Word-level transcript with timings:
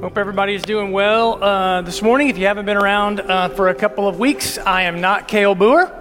Hope 0.00 0.18
everybody's 0.18 0.60
doing 0.60 0.92
well 0.92 1.42
uh, 1.42 1.80
this 1.80 2.02
morning. 2.02 2.28
If 2.28 2.36
you 2.36 2.44
haven't 2.44 2.66
been 2.66 2.76
around 2.76 3.20
uh, 3.20 3.48
for 3.48 3.70
a 3.70 3.74
couple 3.74 4.06
of 4.06 4.18
weeks, 4.18 4.58
I 4.58 4.82
am 4.82 5.00
not 5.00 5.26
Kale 5.26 5.54
Boer. 5.54 5.95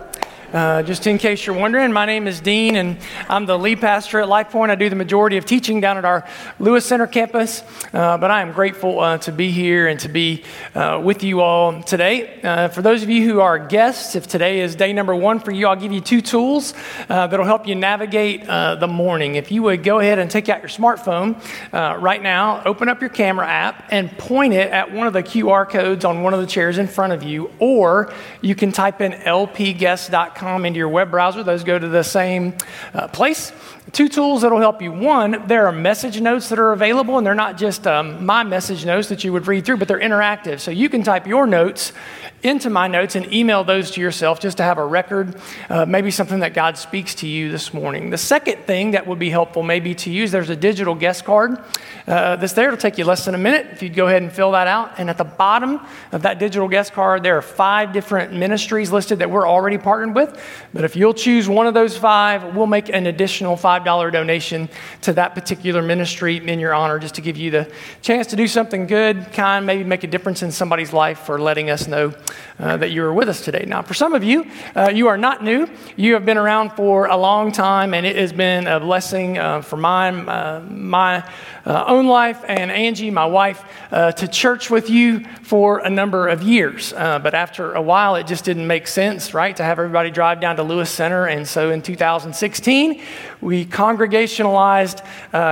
Uh, 0.56 0.82
just 0.84 1.06
in 1.06 1.18
case 1.18 1.46
you're 1.46 1.54
wondering, 1.54 1.92
my 1.92 2.06
name 2.06 2.28
is 2.28 2.40
Dean, 2.40 2.78
and 2.78 2.98
I'm 3.28 3.46
the 3.46 3.60
lead 3.60 3.82
pastor 3.82 4.22
at 4.22 4.30
Life 4.30 4.52
Point. 4.52 4.72
I 4.72 4.76
do 4.76 4.90
the 4.90 4.96
majority 4.96 5.36
of 5.36 5.44
teaching 5.44 5.82
down 5.82 5.98
at 5.98 6.06
our 6.06 6.26
Lewis 6.60 6.86
Center 6.86 7.08
campus, 7.08 7.62
uh, 7.92 8.18
but 8.18 8.32
I 8.32 8.42
am 8.42 8.54
grateful 8.54 9.02
uh, 9.02 9.18
to 9.18 9.34
be 9.34 9.52
here 9.52 9.90
and 9.90 10.00
to 10.00 10.08
be 10.08 10.46
uh, 10.74 11.02
with 11.04 11.26
you 11.26 11.42
all 11.42 11.84
today. 11.84 12.40
Uh, 12.42 12.70
for 12.70 12.82
those 12.82 13.04
of 13.04 13.10
you 13.10 13.28
who 13.28 13.42
are 13.42 13.60
guests, 13.60 14.16
if 14.16 14.28
today 14.28 14.62
is 14.62 14.78
day 14.78 14.94
number 14.94 15.14
one 15.14 15.42
for 15.42 15.52
you, 15.52 15.68
I'll 15.68 15.76
give 15.76 15.92
you 15.92 16.00
two 16.00 16.22
tools 16.22 16.74
that'll 17.10 17.44
help 17.44 17.68
you 17.68 17.76
navigate 17.76 18.46
the 18.46 18.88
morning. 18.88 19.36
If 19.36 19.52
you 19.52 19.62
would 19.64 19.84
go 19.84 20.00
ahead 20.00 20.20
and 20.20 20.32
take 20.32 20.48
out 20.48 20.62
your 20.62 20.70
smartphone 20.70 21.36
right 21.74 22.24
now, 22.24 22.64
open 22.64 22.88
up 22.88 23.02
your 23.02 23.10
camera 23.10 23.46
app, 23.46 23.90
and 23.92 24.10
point 24.18 24.54
it 24.54 24.72
at 24.72 24.94
one 24.94 25.06
of 25.06 25.12
the 25.12 25.22
QR 25.22 25.70
codes 25.70 26.06
on 26.06 26.24
one 26.24 26.34
of 26.34 26.40
the 26.40 26.48
chairs 26.48 26.78
in 26.78 26.88
front 26.88 27.12
of 27.12 27.24
you, 27.24 27.52
or 27.60 28.14
you 28.40 28.56
can 28.56 28.72
type 28.72 29.02
in 29.02 29.12
lpguest.com 29.12 30.45
into 30.66 30.78
your 30.78 30.90
web 30.90 31.12
browser. 31.12 31.44
Those 31.44 31.64
go 31.64 31.80
to 31.80 31.88
the 31.88 32.04
same 32.04 32.54
uh, 32.94 33.08
place. 33.08 33.52
Two 33.92 34.10
tools 34.10 34.42
that'll 34.42 34.60
help 34.60 34.82
you. 34.82 34.92
One, 34.92 35.48
there 35.48 35.68
are 35.68 35.72
message 35.72 36.20
notes 36.20 36.50
that 36.50 36.60
are 36.60 36.72
available, 36.72 37.18
and 37.18 37.26
they're 37.26 37.34
not 37.34 37.58
just 37.58 37.88
um, 37.88 38.26
my 38.26 38.44
message 38.44 38.86
notes 38.86 39.10
that 39.10 39.24
you 39.24 39.32
would 39.34 39.48
read 39.48 39.66
through, 39.66 39.78
but 39.78 39.88
they're 39.88 40.00
interactive. 40.00 40.60
So 40.60 40.72
you 40.72 40.90
can 40.90 41.04
type 41.04 41.28
your 41.28 41.48
notes 41.48 41.94
into 42.46 42.70
my 42.70 42.88
notes 42.88 43.16
and 43.16 43.34
email 43.34 43.64
those 43.64 43.90
to 43.90 44.00
yourself 44.00 44.40
just 44.40 44.58
to 44.58 44.64
have 44.64 44.78
a 44.78 44.86
record, 44.86 45.36
uh, 45.68 45.84
maybe 45.86 46.12
something 46.12 46.40
that 46.40 46.54
God 46.54 46.78
speaks 46.78 47.16
to 47.16 47.28
you 47.28 47.52
this 47.52 47.74
morning. 47.74 48.12
The 48.12 48.20
second 48.20 48.66
thing 48.66 48.92
that 48.92 49.08
would 49.08 49.18
be 49.18 49.32
helpful 49.32 49.64
maybe 49.64 49.96
to 49.96 50.12
use, 50.12 50.32
there's 50.32 50.52
a 50.52 50.56
digital 50.56 50.94
guest 50.94 51.26
card 51.26 51.58
uh, 52.08 52.36
that's 52.36 52.54
there. 52.54 52.68
It'll 52.68 52.78
take 52.78 53.00
you 53.00 53.06
less 53.06 53.26
than 53.26 53.34
a 53.34 53.40
minute 53.40 53.68
if 53.72 53.82
you'd 53.82 53.96
go 53.96 54.06
ahead 54.06 54.22
and 54.22 54.32
fill 54.32 54.52
that 54.52 54.68
out. 54.68 55.00
And 55.00 55.10
at 55.10 55.18
the 55.18 55.24
bottom 55.24 55.82
of 56.12 56.22
that 56.22 56.38
digital 56.38 56.68
guest 56.68 56.94
card, 56.94 57.24
there 57.24 57.36
are 57.36 57.42
five 57.42 57.94
different 57.94 58.32
ministries 58.32 58.92
listed 58.92 59.20
that 59.20 59.32
we're 59.32 59.48
already 59.48 59.80
partnered 59.80 60.14
with. 60.14 60.40
But 60.72 60.84
if 60.84 60.96
you'll 60.96 61.16
choose 61.16 61.50
one 61.50 61.66
of 61.66 61.74
those 61.74 61.98
five, 61.98 62.56
we'll 62.56 62.68
make 62.68 62.90
an 62.90 63.08
additional 63.08 63.58
$5 63.58 64.12
donation 64.12 64.70
to 65.02 65.14
that 65.14 65.34
particular 65.34 65.82
ministry 65.82 66.38
in 66.38 66.60
your 66.60 66.76
honor 66.76 67.00
just 67.00 67.16
to 67.16 67.22
give 67.22 67.38
you 67.38 67.50
the 67.50 67.72
chance 68.04 68.28
to 68.28 68.36
do 68.36 68.48
something 68.48 68.86
good, 68.86 69.34
kind, 69.34 69.66
maybe 69.66 69.84
make 69.84 70.04
a 70.04 70.08
difference 70.08 70.44
in 70.44 70.52
somebody's 70.52 70.94
life 70.94 71.20
for 71.20 71.40
letting 71.40 71.72
us 71.72 71.88
know 71.88 72.14
uh, 72.60 72.78
that 72.78 72.92
you 72.92 73.04
are 73.04 73.14
with 73.14 73.30
us 73.30 73.44
today. 73.44 73.66
Now, 73.68 73.82
for 73.82 73.94
some 73.94 74.14
of 74.14 74.24
you, 74.24 74.50
uh, 74.76 74.92
you 74.94 75.08
are 75.08 75.18
not 75.18 75.44
new. 75.44 75.68
You 75.96 76.14
have 76.14 76.26
been 76.26 76.38
around 76.38 76.72
for 76.72 77.08
a 77.08 77.18
long 77.18 77.52
time, 77.52 77.94
and 77.94 78.06
it 78.06 78.16
has 78.16 78.34
been 78.34 78.68
a 78.68 78.80
blessing 78.80 79.38
uh, 79.38 79.62
for 79.62 79.78
mine, 79.78 80.28
uh, 80.30 80.66
my 80.70 81.30
uh, 81.66 81.86
own 81.88 82.08
life 82.08 82.44
and 82.48 82.72
Angie, 82.72 83.12
my 83.12 83.26
wife, 83.26 83.64
to 83.92 84.28
church 84.28 84.70
with 84.70 84.90
you 84.90 85.24
for 85.42 85.80
a 85.80 85.90
number 85.90 86.28
of 86.28 86.44
years. 86.44 86.94
but 86.94 87.34
after 87.34 87.74
a 87.74 87.82
while, 87.82 88.16
it 88.16 88.28
just 88.28 88.46
didn't 88.46 88.68
make 88.68 88.88
sense, 88.88 89.34
right, 89.34 89.56
to 89.56 89.64
have 89.64 89.80
everybody 89.80 90.12
drive 90.12 90.40
down 90.40 90.56
to 90.58 90.64
Lewis 90.64 90.90
Center. 90.90 91.26
And 91.26 91.48
so 91.48 91.72
in 91.72 91.82
2016, 91.82 93.02
we 93.46 93.64
congregationalized 93.64 95.02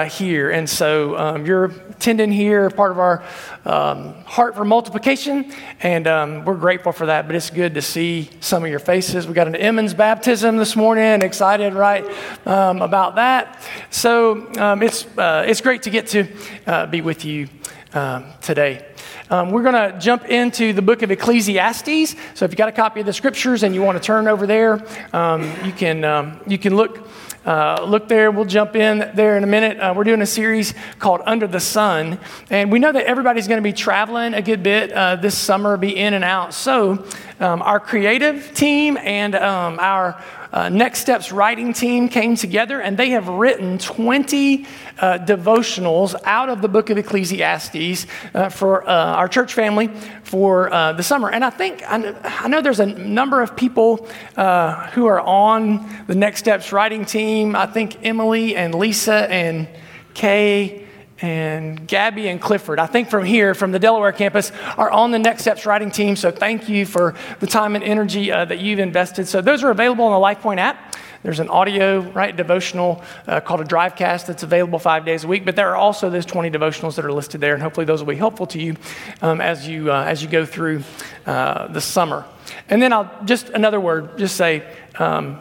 here. 0.09 0.49
And 0.49 0.67
so 0.67 1.15
um, 1.15 1.45
you're 1.45 1.65
attending 1.65 2.31
here, 2.31 2.69
part 2.69 2.91
of 2.91 2.99
our 2.99 3.23
um, 3.65 4.13
heart 4.25 4.55
for 4.55 4.65
multiplication, 4.65 5.53
and 5.81 6.07
um, 6.07 6.43
we're 6.43 6.57
grateful 6.57 6.91
for 6.91 7.05
that. 7.05 7.27
But 7.27 7.35
it's 7.35 7.49
good 7.49 7.75
to 7.75 7.81
see 7.81 8.29
some 8.39 8.63
of 8.65 8.69
your 8.69 8.79
faces. 8.79 9.27
We 9.27 9.33
got 9.33 9.47
an 9.47 9.55
Emmons 9.55 9.93
baptism 9.93 10.57
this 10.57 10.75
morning. 10.75 11.21
Excited, 11.21 11.73
right, 11.73 12.03
um, 12.45 12.81
about 12.81 13.15
that. 13.15 13.61
So 13.89 14.51
um, 14.57 14.81
it's 14.81 15.05
uh, 15.17 15.45
it's 15.47 15.61
great 15.61 15.83
to 15.83 15.89
get 15.91 16.07
to 16.07 16.27
uh, 16.65 16.87
be 16.87 17.01
with 17.01 17.23
you 17.23 17.47
um, 17.93 18.25
today. 18.41 18.85
Um, 19.29 19.51
we're 19.51 19.63
going 19.63 19.91
to 19.91 19.97
jump 19.99 20.25
into 20.25 20.73
the 20.73 20.81
book 20.81 21.03
of 21.03 21.11
Ecclesiastes. 21.11 22.15
So 22.33 22.43
if 22.43 22.51
you 22.51 22.57
got 22.57 22.69
a 22.69 22.73
copy 22.73 22.99
of 22.99 23.05
the 23.05 23.13
scriptures 23.13 23.63
and 23.63 23.73
you 23.73 23.81
want 23.81 23.97
to 23.97 24.03
turn 24.03 24.27
over 24.27 24.45
there, 24.45 24.83
um, 25.13 25.43
you 25.63 25.71
can 25.71 26.03
um, 26.03 26.41
you 26.47 26.57
can 26.57 26.75
look 26.75 27.07
uh, 27.45 27.83
look 27.85 28.07
there. 28.07 28.31
We'll 28.31 28.45
jump 28.45 28.75
in 28.75 29.11
there 29.15 29.37
in 29.37 29.43
a 29.43 29.47
minute. 29.47 29.77
Uh, 29.77 29.93
we're 29.95 30.03
doing 30.03 30.21
a 30.21 30.25
series 30.25 30.73
called 30.99 31.21
Under 31.25 31.47
the 31.47 31.59
Sun. 31.59 32.19
And 32.49 32.71
we 32.71 32.79
know 32.79 32.91
that 32.91 33.05
everybody's 33.05 33.47
going 33.47 33.57
to 33.57 33.63
be 33.63 33.73
traveling 33.73 34.33
a 34.33 34.41
good 34.41 34.63
bit 34.63 34.91
uh, 34.91 35.17
this 35.17 35.37
summer, 35.37 35.75
be 35.77 35.95
in 35.95 36.13
and 36.13 36.23
out. 36.23 36.53
So, 36.53 37.05
um, 37.39 37.61
our 37.61 37.79
creative 37.79 38.53
team 38.53 38.97
and 38.97 39.35
um, 39.35 39.79
our 39.79 40.23
uh, 40.53 40.69
Next 40.69 40.99
Steps 40.99 41.31
writing 41.31 41.73
team 41.73 42.07
came 42.07 42.35
together 42.35 42.79
and 42.79 42.95
they 42.95 43.09
have 43.09 43.27
written 43.27 43.79
20 43.79 44.65
uh, 44.99 45.17
devotionals 45.17 46.15
out 46.25 46.49
of 46.49 46.61
the 46.61 46.69
book 46.69 46.91
of 46.91 46.97
Ecclesiastes 46.97 48.05
uh, 48.35 48.49
for 48.49 48.87
uh, 48.87 48.93
our 48.93 49.27
church 49.27 49.53
family 49.53 49.87
for 50.23 50.71
uh, 50.71 50.93
the 50.93 51.01
summer. 51.03 51.31
And 51.31 51.43
I 51.43 51.49
think, 51.49 51.81
I, 51.83 52.15
I, 52.23 52.47
know 52.47 52.61
there's 52.61 52.79
a 52.79 52.85
number 52.85 53.41
of 53.41 53.55
people 53.55 54.07
uh, 54.37 54.87
who 54.91 55.07
are 55.07 55.21
on 55.21 56.05
the 56.05 56.15
Next 56.15 56.39
Steps 56.39 56.71
writing 56.71 57.03
team. 57.03 57.55
I 57.55 57.65
think 57.65 58.05
Emily 58.05 58.55
and 58.55 58.75
Lisa 58.75 59.29
and 59.31 59.67
Kay 60.13 60.82
and 61.23 61.87
Gabby 61.87 62.27
and 62.27 62.39
Clifford, 62.41 62.79
I 62.79 62.85
think 62.85 63.09
from 63.09 63.23
here, 63.23 63.55
from 63.55 63.71
the 63.71 63.79
Delaware 63.79 64.11
campus, 64.11 64.51
are 64.77 64.91
on 64.91 65.11
the 65.11 65.19
Next 65.19 65.43
Steps 65.43 65.65
writing 65.65 65.89
team. 65.89 66.17
So 66.17 66.31
thank 66.31 66.67
you 66.67 66.85
for 66.85 67.15
the 67.39 67.47
time 67.47 67.75
and 67.75 67.83
energy 67.83 68.29
uh, 68.29 68.43
that 68.43 68.59
you've 68.59 68.79
invested. 68.79 69.25
So 69.29 69.39
those 69.39 69.63
are 69.63 69.71
available 69.71 70.03
on 70.03 70.21
the 70.21 70.27
LifePoint 70.27 70.57
app. 70.57 70.97
There's 71.23 71.39
an 71.39 71.47
audio, 71.47 72.01
right, 72.01 72.35
devotional 72.35 73.01
uh, 73.25 73.39
called 73.39 73.61
a 73.61 73.63
Drivecast 73.63 74.25
that's 74.25 74.43
available 74.43 74.79
five 74.79 75.05
days 75.05 75.23
a 75.23 75.27
week. 75.29 75.45
But 75.45 75.55
there 75.55 75.69
are 75.69 75.77
also 75.77 76.09
those 76.09 76.25
20 76.25 76.51
devotionals 76.51 76.95
that 76.95 77.05
are 77.05 77.13
listed 77.13 77.39
there, 77.39 77.53
and 77.53 77.63
hopefully 77.63 77.85
those 77.85 78.01
will 78.01 78.11
be 78.11 78.17
helpful 78.17 78.45
to 78.47 78.59
you 78.59 78.75
um, 79.21 79.39
as 79.39 79.65
you 79.65 79.93
uh, 79.93 80.03
as 80.03 80.21
you 80.21 80.27
go 80.27 80.45
through 80.45 80.83
uh, 81.25 81.67
the 81.67 81.79
summer. 81.79 82.25
And 82.67 82.81
then 82.81 82.91
I'll 82.91 83.09
just 83.23 83.47
another 83.47 83.79
word, 83.79 84.17
just 84.17 84.35
say. 84.35 84.67
Um, 84.99 85.39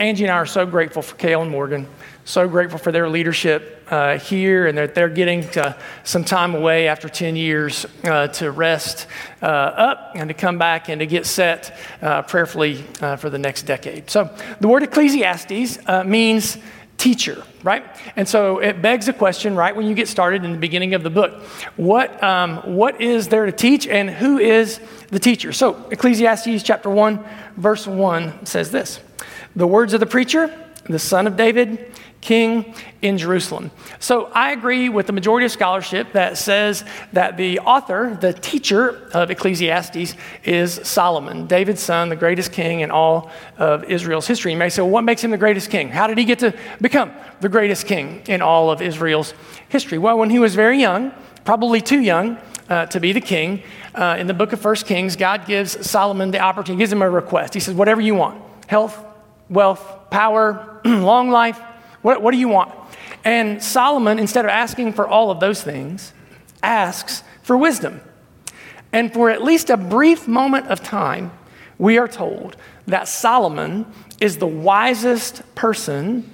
Angie 0.00 0.24
and 0.24 0.32
I 0.32 0.36
are 0.36 0.46
so 0.46 0.64
grateful 0.64 1.02
for 1.02 1.14
Kale 1.16 1.42
and 1.42 1.50
Morgan, 1.50 1.86
so 2.30 2.46
grateful 2.46 2.78
for 2.78 2.92
their 2.92 3.08
leadership 3.08 3.84
uh, 3.90 4.16
here 4.16 4.68
and 4.68 4.78
that 4.78 4.94
they're 4.94 5.08
getting 5.08 5.42
to, 5.50 5.76
some 6.04 6.22
time 6.22 6.54
away 6.54 6.86
after 6.86 7.08
10 7.08 7.34
years 7.34 7.86
uh, 8.04 8.28
to 8.28 8.52
rest 8.52 9.08
uh, 9.42 9.46
up 9.46 10.12
and 10.14 10.28
to 10.28 10.34
come 10.34 10.56
back 10.56 10.88
and 10.88 11.00
to 11.00 11.06
get 11.06 11.26
set 11.26 11.76
uh, 12.02 12.22
prayerfully 12.22 12.84
uh, 13.00 13.16
for 13.16 13.30
the 13.30 13.38
next 13.38 13.64
decade. 13.64 14.08
So 14.08 14.32
the 14.60 14.68
word 14.68 14.84
Ecclesiastes 14.84 15.80
uh, 15.88 16.04
means 16.04 16.56
teacher, 16.98 17.42
right? 17.64 17.84
And 18.14 18.28
so 18.28 18.58
it 18.58 18.80
begs 18.80 19.08
a 19.08 19.12
question, 19.12 19.56
right, 19.56 19.74
when 19.74 19.86
you 19.86 19.96
get 19.96 20.06
started 20.06 20.44
in 20.44 20.52
the 20.52 20.58
beginning 20.58 20.94
of 20.94 21.02
the 21.02 21.10
book. 21.10 21.42
What, 21.74 22.22
um, 22.22 22.58
what 22.76 23.00
is 23.00 23.26
there 23.26 23.46
to 23.46 23.52
teach 23.52 23.88
and 23.88 24.08
who 24.08 24.38
is 24.38 24.78
the 25.08 25.18
teacher? 25.18 25.52
So 25.52 25.88
Ecclesiastes 25.90 26.62
chapter 26.62 26.90
1, 26.90 27.24
verse 27.56 27.88
1 27.88 28.46
says 28.46 28.70
this. 28.70 29.00
The 29.56 29.66
words 29.66 29.94
of 29.94 30.00
the 30.00 30.06
preacher, 30.06 30.54
the 30.84 31.00
son 31.00 31.26
of 31.26 31.36
David, 31.36 31.92
king 32.20 32.74
in 33.00 33.16
Jerusalem. 33.16 33.70
So 33.98 34.26
I 34.34 34.52
agree 34.52 34.88
with 34.88 35.06
the 35.06 35.12
majority 35.12 35.46
of 35.46 35.52
scholarship 35.52 36.12
that 36.12 36.36
says 36.36 36.84
that 37.12 37.36
the 37.36 37.60
author, 37.60 38.16
the 38.20 38.32
teacher 38.32 39.08
of 39.14 39.30
Ecclesiastes, 39.30 40.14
is 40.44 40.80
Solomon, 40.82 41.46
David's 41.46 41.80
son, 41.80 42.10
the 42.10 42.16
greatest 42.16 42.52
king 42.52 42.80
in 42.80 42.90
all 42.90 43.30
of 43.56 43.84
Israel's 43.84 44.26
history. 44.26 44.52
You 44.52 44.58
may 44.58 44.68
say, 44.68 44.82
well, 44.82 44.90
what 44.90 45.04
makes 45.04 45.24
him 45.24 45.30
the 45.30 45.38
greatest 45.38 45.70
king? 45.70 45.88
How 45.88 46.06
did 46.06 46.18
he 46.18 46.24
get 46.24 46.40
to 46.40 46.54
become 46.80 47.12
the 47.40 47.48
greatest 47.48 47.86
king 47.86 48.22
in 48.26 48.42
all 48.42 48.70
of 48.70 48.82
Israel's 48.82 49.32
history? 49.68 49.96
Well, 49.96 50.18
when 50.18 50.30
he 50.30 50.38
was 50.38 50.54
very 50.54 50.78
young, 50.78 51.12
probably 51.44 51.80
too 51.80 52.00
young 52.00 52.36
uh, 52.68 52.86
to 52.86 53.00
be 53.00 53.12
the 53.12 53.20
king, 53.20 53.62
uh, 53.94 54.16
in 54.18 54.26
the 54.26 54.34
book 54.34 54.52
of 54.52 54.60
First 54.60 54.86
Kings, 54.86 55.16
God 55.16 55.46
gives 55.46 55.88
Solomon 55.88 56.30
the 56.30 56.38
opportunity, 56.38 56.78
gives 56.80 56.92
him 56.92 57.02
a 57.02 57.10
request. 57.10 57.54
He 57.54 57.60
says, 57.60 57.74
whatever 57.74 58.00
you 58.00 58.14
want 58.14 58.42
health, 58.66 59.04
wealth, 59.48 60.10
power, 60.10 60.80
long 60.84 61.30
life. 61.30 61.60
What, 62.02 62.22
what 62.22 62.32
do 62.32 62.38
you 62.38 62.48
want? 62.48 62.72
And 63.24 63.62
Solomon, 63.62 64.18
instead 64.18 64.44
of 64.44 64.50
asking 64.50 64.94
for 64.94 65.06
all 65.06 65.30
of 65.30 65.40
those 65.40 65.62
things, 65.62 66.12
asks 66.62 67.22
for 67.42 67.56
wisdom. 67.56 68.00
And 68.92 69.12
for 69.12 69.30
at 69.30 69.42
least 69.42 69.70
a 69.70 69.76
brief 69.76 70.26
moment 70.26 70.66
of 70.68 70.82
time, 70.82 71.32
we 71.78 71.98
are 71.98 72.08
told 72.08 72.56
that 72.86 73.08
Solomon 73.08 73.86
is 74.20 74.38
the 74.38 74.46
wisest 74.46 75.54
person 75.54 76.28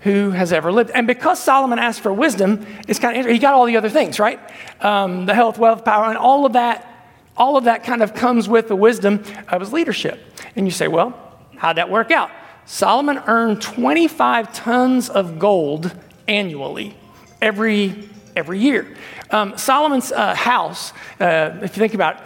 who 0.00 0.30
has 0.30 0.52
ever 0.52 0.72
lived. 0.72 0.90
And 0.90 1.06
because 1.06 1.40
Solomon 1.40 1.78
asked 1.78 2.00
for 2.00 2.12
wisdom, 2.12 2.66
it's 2.88 2.98
kind 2.98 3.18
of 3.18 3.26
he 3.26 3.38
got 3.38 3.54
all 3.54 3.66
the 3.66 3.76
other 3.76 3.88
things, 3.88 4.18
right? 4.18 4.40
Um, 4.80 5.26
the 5.26 5.34
health, 5.34 5.58
wealth, 5.58 5.84
power, 5.84 6.06
and 6.06 6.18
all 6.18 6.44
of 6.44 6.54
that. 6.54 6.88
All 7.36 7.56
of 7.56 7.64
that 7.64 7.84
kind 7.84 8.02
of 8.02 8.14
comes 8.14 8.48
with 8.48 8.68
the 8.68 8.76
wisdom 8.76 9.22
of 9.48 9.60
his 9.60 9.72
leadership. 9.72 10.20
And 10.54 10.66
you 10.66 10.72
say, 10.72 10.88
well, 10.88 11.18
how'd 11.56 11.76
that 11.76 11.88
work 11.88 12.10
out? 12.10 12.30
Solomon 12.66 13.18
earned 13.26 13.60
25 13.60 14.52
tons 14.52 15.08
of 15.08 15.38
gold 15.38 15.94
annually 16.28 16.96
every, 17.40 18.08
every 18.36 18.58
year. 18.58 18.96
Um, 19.30 19.56
Solomon's 19.58 20.12
uh, 20.12 20.34
house, 20.34 20.92
uh, 21.20 21.58
if 21.62 21.76
you 21.76 21.80
think 21.80 21.94
about 21.94 22.16
it, 22.16 22.22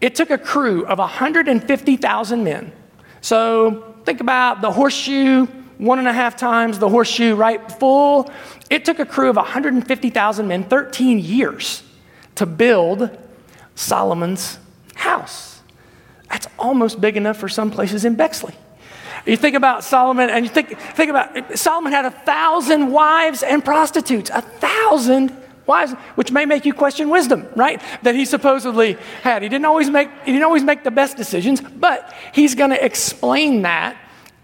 it 0.00 0.14
took 0.14 0.30
a 0.30 0.38
crew 0.38 0.86
of 0.86 0.98
150,000 0.98 2.44
men. 2.44 2.72
So 3.20 3.94
think 4.04 4.20
about 4.20 4.60
the 4.60 4.70
horseshoe, 4.70 5.46
one 5.78 5.98
and 5.98 6.08
a 6.08 6.12
half 6.12 6.36
times 6.36 6.78
the 6.78 6.88
horseshoe, 6.88 7.34
right? 7.34 7.72
Full. 7.72 8.30
It 8.70 8.84
took 8.84 8.98
a 8.98 9.06
crew 9.06 9.30
of 9.30 9.36
150,000 9.36 10.48
men 10.48 10.64
13 10.64 11.18
years 11.18 11.82
to 12.36 12.46
build 12.46 13.16
Solomon's 13.74 14.58
house. 14.94 15.60
That's 16.30 16.46
almost 16.58 17.00
big 17.00 17.16
enough 17.16 17.38
for 17.38 17.48
some 17.48 17.70
places 17.70 18.04
in 18.04 18.14
Bexley. 18.14 18.54
You 19.28 19.36
think 19.36 19.56
about 19.56 19.84
Solomon, 19.84 20.30
and 20.30 20.44
you 20.44 20.50
think, 20.50 20.78
think 20.78 21.10
about 21.10 21.58
Solomon 21.58 21.92
had 21.92 22.06
a 22.06 22.10
thousand 22.10 22.90
wives 22.90 23.42
and 23.42 23.64
prostitutes, 23.64 24.30
a 24.30 24.40
thousand 24.40 25.36
wives, 25.66 25.92
which 26.14 26.32
may 26.32 26.46
make 26.46 26.64
you 26.64 26.72
question 26.72 27.10
wisdom, 27.10 27.46
right? 27.54 27.82
That 28.02 28.14
he 28.14 28.24
supposedly 28.24 28.96
had. 29.22 29.42
He 29.42 29.50
didn't 29.50 29.66
always 29.66 29.90
make, 29.90 30.08
he 30.24 30.32
didn't 30.32 30.44
always 30.44 30.64
make 30.64 30.82
the 30.82 30.90
best 30.90 31.18
decisions, 31.18 31.60
but 31.60 32.12
he's 32.32 32.54
going 32.54 32.70
to 32.70 32.82
explain 32.82 33.62
that 33.62 33.96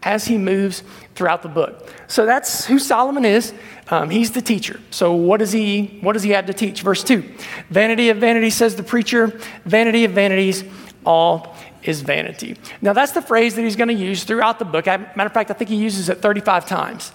as 0.02 0.26
he 0.26 0.36
moves 0.36 0.82
throughout 1.14 1.42
the 1.42 1.48
book. 1.48 1.90
So 2.06 2.26
that's 2.26 2.66
who 2.66 2.78
Solomon 2.78 3.24
is. 3.24 3.54
Um, 3.88 4.10
he's 4.10 4.32
the 4.32 4.42
teacher. 4.42 4.80
So 4.90 5.14
what 5.14 5.38
does 5.38 5.52
he 5.52 5.98
what 6.02 6.12
does 6.12 6.22
he 6.22 6.30
have 6.30 6.46
to 6.46 6.52
teach? 6.52 6.82
Verse 6.82 7.02
two, 7.02 7.22
vanity 7.70 8.10
of 8.10 8.18
vanity 8.18 8.50
says 8.50 8.76
the 8.76 8.82
preacher. 8.82 9.38
Vanity 9.64 10.04
of 10.04 10.12
vanities, 10.12 10.62
all 11.06 11.56
is 11.84 12.00
vanity. 12.00 12.56
Now 12.80 12.92
that's 12.92 13.12
the 13.12 13.22
phrase 13.22 13.54
that 13.54 13.62
he's 13.62 13.76
going 13.76 13.88
to 13.88 13.94
use 13.94 14.24
throughout 14.24 14.58
the 14.58 14.64
book. 14.64 14.86
Matter 14.86 15.26
of 15.26 15.32
fact, 15.32 15.50
I 15.50 15.54
think 15.54 15.70
he 15.70 15.76
uses 15.76 16.08
it 16.08 16.18
35 16.18 16.66
times. 16.66 17.12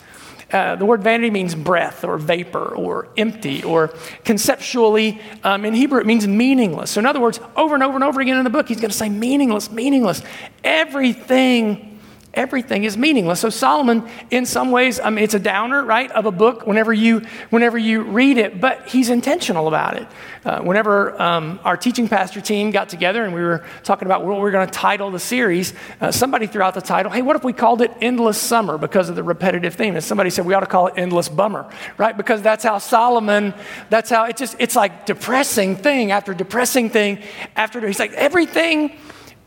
Uh, 0.51 0.75
the 0.75 0.85
word 0.85 1.03
vanity 1.03 1.29
means 1.29 1.53
breath 1.53 2.03
or 2.03 2.17
vapor 2.17 2.75
or 2.75 3.09
empty 3.17 3.63
or 3.63 3.89
conceptually, 4.23 5.21
um, 5.43 5.63
in 5.63 5.75
Hebrew, 5.75 5.99
it 5.99 6.07
means 6.07 6.27
meaningless. 6.27 6.91
So, 6.91 6.99
in 6.99 7.05
other 7.05 7.19
words, 7.19 7.39
over 7.55 7.75
and 7.75 7.83
over 7.83 7.93
and 7.93 8.03
over 8.03 8.19
again 8.19 8.37
in 8.37 8.43
the 8.43 8.49
book, 8.49 8.67
he's 8.67 8.81
going 8.81 8.89
to 8.89 8.97
say 8.97 9.09
meaningless, 9.09 9.69
meaningless. 9.69 10.23
Everything 10.63 11.98
everything 12.33 12.83
is 12.83 12.97
meaningless. 12.97 13.39
So 13.39 13.49
Solomon, 13.49 14.07
in 14.29 14.45
some 14.45 14.71
ways, 14.71 14.99
I 14.99 15.09
mean, 15.09 15.23
it's 15.23 15.33
a 15.33 15.39
downer, 15.39 15.83
right, 15.83 16.11
of 16.11 16.25
a 16.25 16.31
book 16.31 16.67
whenever 16.67 16.93
you 16.93 17.21
whenever 17.49 17.77
you 17.77 18.03
read 18.03 18.37
it, 18.37 18.61
but 18.61 18.87
he's 18.87 19.09
intentional 19.09 19.67
about 19.67 19.97
it. 19.97 20.07
Uh, 20.45 20.61
whenever 20.61 21.19
um, 21.21 21.59
our 21.63 21.75
teaching 21.75 22.07
pastor 22.07 22.39
team 22.39 22.71
got 22.71 22.87
together 22.87 23.25
and 23.25 23.33
we 23.33 23.41
were 23.41 23.65
talking 23.83 24.05
about 24.05 24.23
what 24.23 24.39
we 24.39 24.47
are 24.47 24.51
going 24.51 24.65
to 24.65 24.73
title 24.73 25.11
the 25.11 25.19
series, 25.19 25.73
uh, 26.01 26.11
somebody 26.11 26.47
threw 26.47 26.61
out 26.61 26.73
the 26.73 26.81
title, 26.81 27.11
"Hey, 27.11 27.21
what 27.21 27.35
if 27.35 27.43
we 27.43 27.51
called 27.51 27.81
it 27.81 27.91
Endless 28.01 28.37
Summer 28.37 28.77
because 28.77 29.09
of 29.09 29.15
the 29.15 29.23
repetitive 29.23 29.73
theme?" 29.73 29.95
And 29.95 30.03
somebody 30.03 30.29
said 30.29 30.45
we 30.45 30.53
ought 30.53 30.61
to 30.61 30.65
call 30.65 30.87
it 30.87 30.93
Endless 30.97 31.29
Bummer, 31.29 31.69
right? 31.97 32.15
Because 32.15 32.41
that's 32.41 32.63
how 32.63 32.77
Solomon, 32.77 33.53
that's 33.89 34.09
how 34.09 34.25
it 34.25 34.37
just 34.37 34.55
it's 34.59 34.75
like 34.75 35.05
depressing 35.05 35.75
thing 35.75 36.11
after 36.11 36.33
depressing 36.33 36.89
thing 36.89 37.19
after. 37.55 37.85
He's 37.85 37.99
like 37.99 38.13
everything. 38.13 38.97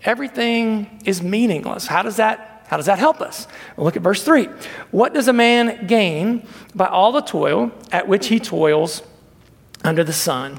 Everything 0.04 1.00
is 1.04 1.22
meaningless. 1.22 1.86
How 1.86 2.02
does 2.02 2.16
that 2.16 2.51
how 2.72 2.78
does 2.78 2.86
that 2.86 2.98
help 2.98 3.20
us? 3.20 3.46
Well, 3.76 3.84
look 3.84 3.96
at 3.96 4.02
verse 4.02 4.24
3. 4.24 4.48
What 4.92 5.12
does 5.12 5.28
a 5.28 5.32
man 5.34 5.86
gain 5.86 6.46
by 6.74 6.86
all 6.86 7.12
the 7.12 7.20
toil 7.20 7.70
at 7.90 8.08
which 8.08 8.28
he 8.28 8.40
toils 8.40 9.02
under 9.84 10.02
the 10.02 10.14
sun? 10.14 10.58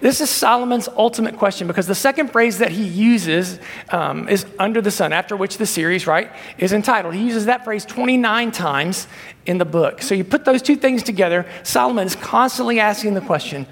This 0.00 0.20
is 0.20 0.28
Solomon's 0.28 0.88
ultimate 0.88 1.36
question 1.36 1.68
because 1.68 1.86
the 1.86 1.94
second 1.94 2.32
phrase 2.32 2.58
that 2.58 2.72
he 2.72 2.82
uses 2.82 3.60
um, 3.90 4.28
is 4.28 4.44
under 4.58 4.80
the 4.80 4.90
sun, 4.90 5.12
after 5.12 5.36
which 5.36 5.56
the 5.56 5.64
series, 5.64 6.04
right, 6.04 6.32
is 6.58 6.72
entitled. 6.72 7.14
He 7.14 7.22
uses 7.22 7.46
that 7.46 7.62
phrase 7.62 7.84
29 7.84 8.50
times 8.50 9.06
in 9.46 9.58
the 9.58 9.64
book. 9.64 10.02
So 10.02 10.16
you 10.16 10.24
put 10.24 10.44
those 10.44 10.62
two 10.62 10.74
things 10.74 11.04
together, 11.04 11.46
Solomon 11.62 12.08
is 12.08 12.16
constantly 12.16 12.80
asking 12.80 13.14
the 13.14 13.20
question 13.20 13.68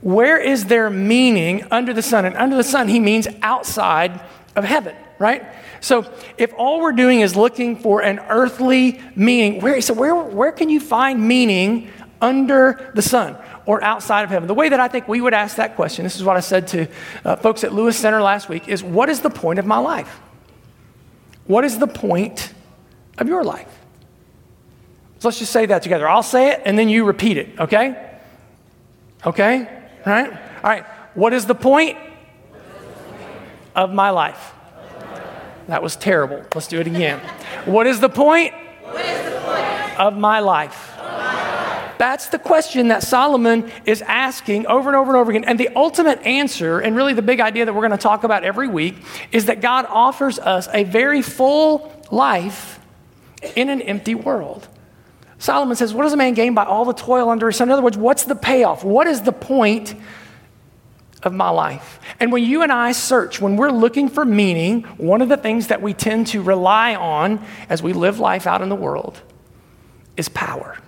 where 0.00 0.38
is 0.38 0.66
there 0.66 0.90
meaning 0.90 1.64
under 1.72 1.92
the 1.92 2.02
sun? 2.02 2.24
And 2.24 2.36
under 2.36 2.56
the 2.56 2.62
sun, 2.62 2.86
he 2.86 3.00
means 3.00 3.26
outside 3.42 4.20
of 4.54 4.64
heaven, 4.64 4.94
right? 5.18 5.44
So 5.80 6.10
if 6.36 6.52
all 6.56 6.80
we're 6.80 6.92
doing 6.92 7.20
is 7.20 7.36
looking 7.36 7.76
for 7.76 8.02
an 8.02 8.18
earthly 8.28 9.00
meaning, 9.16 9.60
where, 9.60 9.80
so 9.80 9.94
where, 9.94 10.14
where 10.14 10.52
can 10.52 10.68
you 10.68 10.80
find 10.80 11.26
meaning 11.26 11.90
under 12.20 12.92
the 12.94 13.02
sun 13.02 13.36
or 13.66 13.82
outside 13.82 14.22
of 14.22 14.30
heaven? 14.30 14.46
The 14.46 14.54
way 14.54 14.68
that 14.68 14.80
I 14.80 14.88
think 14.88 15.08
we 15.08 15.20
would 15.20 15.34
ask 15.34 15.56
that 15.56 15.76
question, 15.76 16.04
this 16.04 16.16
is 16.16 16.24
what 16.24 16.36
I 16.36 16.40
said 16.40 16.68
to 16.68 16.86
uh, 17.24 17.36
folks 17.36 17.64
at 17.64 17.72
Lewis 17.72 17.96
Center 17.96 18.20
last 18.20 18.48
week, 18.48 18.68
is 18.68 18.82
what 18.82 19.08
is 19.08 19.20
the 19.20 19.30
point 19.30 19.58
of 19.58 19.66
my 19.66 19.78
life? 19.78 20.20
What 21.46 21.64
is 21.64 21.78
the 21.78 21.86
point 21.86 22.52
of 23.18 23.28
your 23.28 23.42
life? 23.42 23.68
So 25.18 25.28
let's 25.28 25.38
just 25.38 25.52
say 25.52 25.66
that 25.66 25.82
together. 25.82 26.08
I'll 26.08 26.22
say 26.22 26.50
it 26.50 26.62
and 26.64 26.78
then 26.78 26.88
you 26.88 27.04
repeat 27.04 27.36
it, 27.36 27.58
okay? 27.58 28.18
Okay? 29.24 29.66
All 30.04 30.12
right? 30.12 30.32
All 30.32 30.70
right. 30.70 30.84
What 31.14 31.32
is 31.32 31.46
the 31.46 31.54
point 31.54 31.96
of 33.74 33.92
my 33.92 34.10
life? 34.10 34.52
That 35.68 35.82
was 35.82 35.96
terrible. 35.96 36.44
Let's 36.54 36.66
do 36.66 36.80
it 36.80 36.86
again. 36.86 37.20
What 37.64 37.86
is 37.86 38.00
the 38.00 38.08
point, 38.08 38.52
is 38.54 39.32
the 39.32 39.40
point? 39.44 40.00
of 40.00 40.16
my 40.16 40.40
life? 40.40 40.92
That's 42.02 42.26
the 42.30 42.38
question 42.40 42.88
that 42.88 43.04
Solomon 43.04 43.70
is 43.84 44.02
asking 44.02 44.66
over 44.66 44.88
and 44.88 44.96
over 44.96 45.12
and 45.12 45.16
over 45.18 45.30
again. 45.30 45.44
And 45.44 45.56
the 45.58 45.68
ultimate 45.76 46.20
answer, 46.26 46.80
and 46.80 46.96
really 46.96 47.14
the 47.14 47.22
big 47.22 47.38
idea 47.38 47.64
that 47.64 47.72
we're 47.72 47.86
going 47.86 47.92
to 47.92 47.96
talk 47.96 48.24
about 48.24 48.42
every 48.42 48.66
week, 48.66 48.96
is 49.30 49.46
that 49.46 49.60
God 49.60 49.86
offers 49.88 50.40
us 50.40 50.68
a 50.72 50.82
very 50.82 51.22
full 51.22 51.92
life 52.10 52.80
in 53.54 53.68
an 53.68 53.80
empty 53.82 54.16
world. 54.16 54.66
Solomon 55.38 55.76
says, 55.76 55.94
What 55.94 56.02
does 56.02 56.12
a 56.12 56.16
man 56.16 56.34
gain 56.34 56.54
by 56.54 56.64
all 56.64 56.84
the 56.84 56.92
toil 56.92 57.28
under 57.28 57.46
his 57.46 57.56
sun? 57.56 57.68
In 57.68 57.72
other 57.72 57.82
words, 57.82 57.96
what's 57.96 58.24
the 58.24 58.34
payoff? 58.34 58.82
What 58.82 59.06
is 59.06 59.22
the 59.22 59.32
point 59.32 59.94
of 61.22 61.32
my 61.32 61.50
life. 61.50 62.00
And 62.20 62.32
when 62.32 62.44
you 62.44 62.62
and 62.62 62.72
I 62.72 62.92
search, 62.92 63.40
when 63.40 63.56
we're 63.56 63.70
looking 63.70 64.08
for 64.08 64.24
meaning, 64.24 64.82
one 64.98 65.22
of 65.22 65.28
the 65.28 65.36
things 65.36 65.68
that 65.68 65.82
we 65.82 65.94
tend 65.94 66.28
to 66.28 66.42
rely 66.42 66.94
on 66.94 67.44
as 67.68 67.82
we 67.82 67.92
live 67.92 68.18
life 68.18 68.46
out 68.46 68.62
in 68.62 68.68
the 68.68 68.76
world 68.76 69.20
is 70.16 70.28
power. 70.28 70.78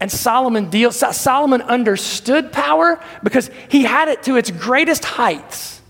And 0.00 0.10
Solomon 0.10 0.68
deals, 0.68 1.02
Solomon 1.16 1.62
understood 1.62 2.52
power 2.52 3.00
because 3.22 3.50
he 3.68 3.84
had 3.84 4.08
it 4.08 4.24
to 4.24 4.36
its 4.36 4.50
greatest 4.50 5.04
heights. 5.04 5.80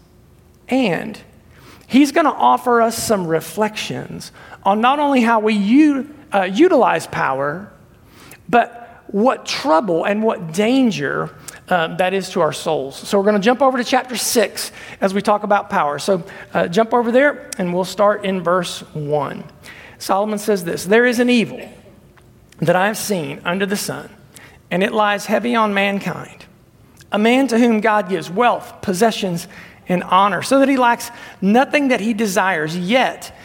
And 0.69 1.19
he's 1.87 2.13
going 2.13 2.27
to 2.27 2.33
offer 2.33 2.81
us 2.81 2.97
some 2.97 3.27
reflections 3.27 4.31
on 4.63 4.81
not 4.81 4.99
only 4.99 5.21
how 5.21 5.41
we 5.41 5.55
u- 5.55 6.15
uh, 6.33 6.43
utilize 6.43 7.07
power, 7.07 7.73
but 8.49 9.03
what 9.09 9.47
trouble 9.47 10.05
and 10.05 10.23
what 10.23 10.53
danger 10.53 11.35
uh, 11.69 11.97
that 11.97 12.13
is 12.13 12.31
to 12.31 12.41
our 12.41 12.53
souls. 12.53 12.97
So 12.97 13.19
we're 13.19 13.25
going 13.25 13.41
to 13.41 13.45
jump 13.45 13.63
over 13.63 13.79
to 13.79 13.85
chapter 13.85 14.17
6 14.17 14.73
as 15.01 15.15
we 15.15 15.23
talk 15.23 15.43
about 15.43 15.71
power. 15.71 15.99
So 15.99 16.25
uh, 16.53 16.69
jump 16.69 16.93
over 16.93 17.11
there 17.11 17.51
and 17.59 17.73
we'll 17.73 17.85
start 17.85 18.25
in 18.25 18.43
verse 18.43 18.81
1. 18.95 19.45
Solomon 19.99 20.39
says 20.39 20.65
this 20.65 20.85
There 20.85 21.07
is 21.07 21.19
an 21.19 21.31
evil 21.31 21.67
that 22.59 22.77
I 22.77 22.87
have 22.87 22.99
seen 22.99 23.41
under 23.45 23.67
the 23.67 23.77
sun, 23.77 24.11
and 24.71 24.83
it 24.83 24.93
lies 24.93 25.27
heavy 25.27 25.55
on 25.55 25.75
mankind. 25.75 26.45
A 27.11 27.19
man 27.19 27.47
to 27.49 27.59
whom 27.59 27.81
God 27.81 28.09
gives 28.09 28.31
wealth, 28.31 28.83
possessions, 28.83 29.49
and 29.89 30.03
honor, 30.03 30.43
so 30.43 30.59
that 30.61 30.69
he 30.69 30.77
lacks 30.77 31.11
nothing 31.41 31.89
that 31.89 32.01
he 32.01 32.13
desires, 32.13 32.77
yet 32.77 33.37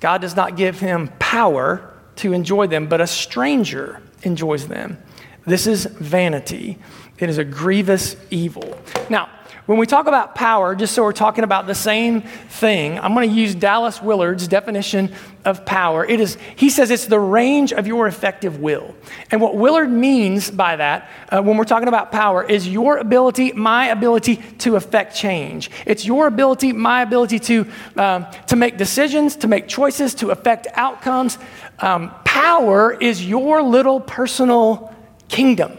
God 0.00 0.20
does 0.20 0.34
not 0.34 0.56
give 0.56 0.80
him 0.80 1.08
power 1.18 1.92
to 2.16 2.32
enjoy 2.32 2.66
them, 2.66 2.88
but 2.88 3.00
a 3.00 3.06
stranger 3.06 4.02
enjoys 4.22 4.66
them. 4.66 4.98
This 5.46 5.66
is 5.66 5.86
vanity. 5.86 6.78
It 7.22 7.30
is 7.30 7.38
a 7.38 7.44
grievous 7.44 8.16
evil. 8.30 8.76
Now, 9.08 9.30
when 9.66 9.78
we 9.78 9.86
talk 9.86 10.08
about 10.08 10.34
power, 10.34 10.74
just 10.74 10.92
so 10.92 11.04
we're 11.04 11.12
talking 11.12 11.44
about 11.44 11.68
the 11.68 11.74
same 11.74 12.22
thing, 12.22 12.98
I'm 12.98 13.14
going 13.14 13.30
to 13.30 13.34
use 13.34 13.54
Dallas 13.54 14.02
Willard's 14.02 14.48
definition 14.48 15.14
of 15.44 15.64
power. 15.64 16.04
It 16.04 16.18
is, 16.18 16.36
he 16.56 16.68
says 16.68 16.90
it's 16.90 17.06
the 17.06 17.20
range 17.20 17.72
of 17.72 17.86
your 17.86 18.08
effective 18.08 18.58
will. 18.58 18.92
And 19.30 19.40
what 19.40 19.54
Willard 19.54 19.88
means 19.92 20.50
by 20.50 20.74
that, 20.74 21.08
uh, 21.28 21.40
when 21.42 21.56
we're 21.56 21.64
talking 21.64 21.86
about 21.86 22.10
power, 22.10 22.42
is 22.42 22.66
your 22.66 22.96
ability, 22.96 23.52
my 23.52 23.86
ability 23.86 24.36
to 24.58 24.74
affect 24.74 25.14
change. 25.14 25.70
It's 25.86 26.04
your 26.04 26.26
ability, 26.26 26.72
my 26.72 27.02
ability 27.02 27.38
to, 27.38 27.66
um, 27.96 28.26
to 28.48 28.56
make 28.56 28.78
decisions, 28.78 29.36
to 29.36 29.46
make 29.46 29.68
choices, 29.68 30.16
to 30.16 30.30
affect 30.30 30.66
outcomes. 30.74 31.38
Um, 31.78 32.12
power 32.24 32.92
is 32.92 33.24
your 33.24 33.62
little 33.62 34.00
personal 34.00 34.92
kingdom 35.28 35.78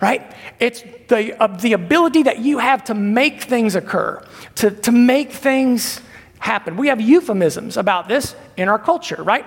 right? 0.00 0.32
It's 0.60 0.82
the, 1.08 1.40
uh, 1.40 1.46
the 1.48 1.72
ability 1.72 2.24
that 2.24 2.38
you 2.38 2.58
have 2.58 2.84
to 2.84 2.94
make 2.94 3.42
things 3.42 3.74
occur, 3.74 4.24
to, 4.56 4.70
to 4.70 4.92
make 4.92 5.32
things 5.32 6.00
happen. 6.38 6.76
We 6.76 6.88
have 6.88 7.00
euphemisms 7.00 7.76
about 7.76 8.08
this 8.08 8.34
in 8.56 8.68
our 8.68 8.78
culture, 8.78 9.22
right? 9.22 9.44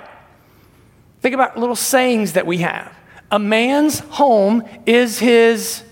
Think 1.21 1.35
about 1.35 1.57
little 1.57 1.75
sayings 1.75 2.33
that 2.33 2.45
we 2.45 2.57
have. 2.59 2.93
A 3.29 3.39
man's 3.39 3.99
home 3.99 4.63
is 4.85 5.19
his, 5.19 5.83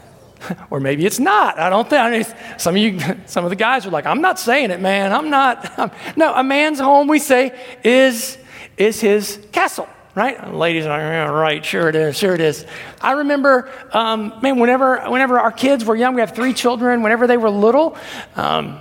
or 0.70 0.80
maybe 0.80 1.06
it's 1.06 1.18
not. 1.18 1.58
I 1.58 1.70
don't 1.70 1.88
think. 1.88 2.02
I 2.02 2.10
mean, 2.10 2.24
some 2.58 2.76
of 2.76 2.82
you, 2.82 3.00
some 3.26 3.44
of 3.44 3.50
the 3.50 3.56
guys 3.56 3.86
are 3.86 3.90
like, 3.90 4.04
"I'm 4.04 4.20
not 4.20 4.38
saying 4.38 4.70
it, 4.70 4.80
man. 4.80 5.12
I'm 5.12 5.30
not." 5.30 5.72
I'm, 5.78 5.90
no, 6.14 6.34
a 6.34 6.44
man's 6.44 6.78
home, 6.78 7.08
we 7.08 7.20
say, 7.20 7.58
is 7.82 8.36
is 8.76 9.00
his 9.00 9.40
castle 9.50 9.88
right? 10.18 10.52
ladies 10.52 10.84
are 10.84 10.88
like, 10.88 11.00
yeah, 11.00 11.28
right, 11.28 11.64
sure 11.64 11.88
it 11.88 11.94
is, 11.94 12.18
sure 12.18 12.34
it 12.34 12.40
is. 12.40 12.66
I 13.00 13.12
remember, 13.12 13.70
um, 13.92 14.34
man, 14.42 14.58
whenever, 14.58 14.98
whenever 15.08 15.38
our 15.38 15.52
kids 15.52 15.84
were 15.84 15.94
young, 15.94 16.14
we 16.14 16.20
have 16.20 16.34
three 16.34 16.52
children, 16.52 17.02
whenever 17.02 17.28
they 17.28 17.36
were 17.36 17.50
little, 17.50 17.96
um, 18.34 18.80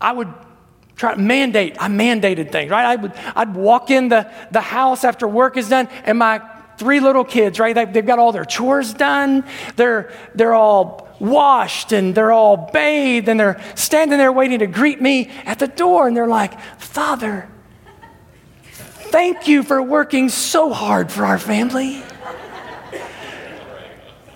I 0.00 0.12
would 0.12 0.32
try 0.94 1.14
to 1.14 1.20
mandate, 1.20 1.76
I 1.80 1.88
mandated 1.88 2.52
things, 2.52 2.70
right? 2.70 2.84
I 2.84 2.96
would, 2.96 3.12
I'd 3.34 3.54
walk 3.54 3.90
in 3.90 4.08
the, 4.08 4.30
the 4.52 4.60
house 4.60 5.02
after 5.02 5.26
work 5.26 5.56
is 5.56 5.68
done, 5.68 5.88
and 6.04 6.16
my 6.16 6.40
three 6.76 7.00
little 7.00 7.24
kids, 7.24 7.58
right? 7.58 7.74
They've 7.74 8.06
got 8.06 8.20
all 8.20 8.30
their 8.30 8.44
chores 8.44 8.94
done. 8.94 9.44
They're, 9.74 10.12
they're 10.36 10.54
all 10.54 11.08
washed 11.18 11.90
and 11.90 12.14
they're 12.14 12.30
all 12.30 12.70
bathed 12.72 13.28
and 13.28 13.40
they're 13.40 13.60
standing 13.74 14.16
there 14.16 14.30
waiting 14.30 14.60
to 14.60 14.68
greet 14.68 15.02
me 15.02 15.28
at 15.44 15.58
the 15.58 15.66
door. 15.66 16.06
And 16.06 16.16
they're 16.16 16.28
like, 16.28 16.60
Father, 16.78 17.48
thank 19.10 19.48
you 19.48 19.62
for 19.62 19.82
working 19.82 20.28
so 20.28 20.72
hard 20.72 21.10
for 21.10 21.24
our 21.24 21.38
family. 21.38 22.02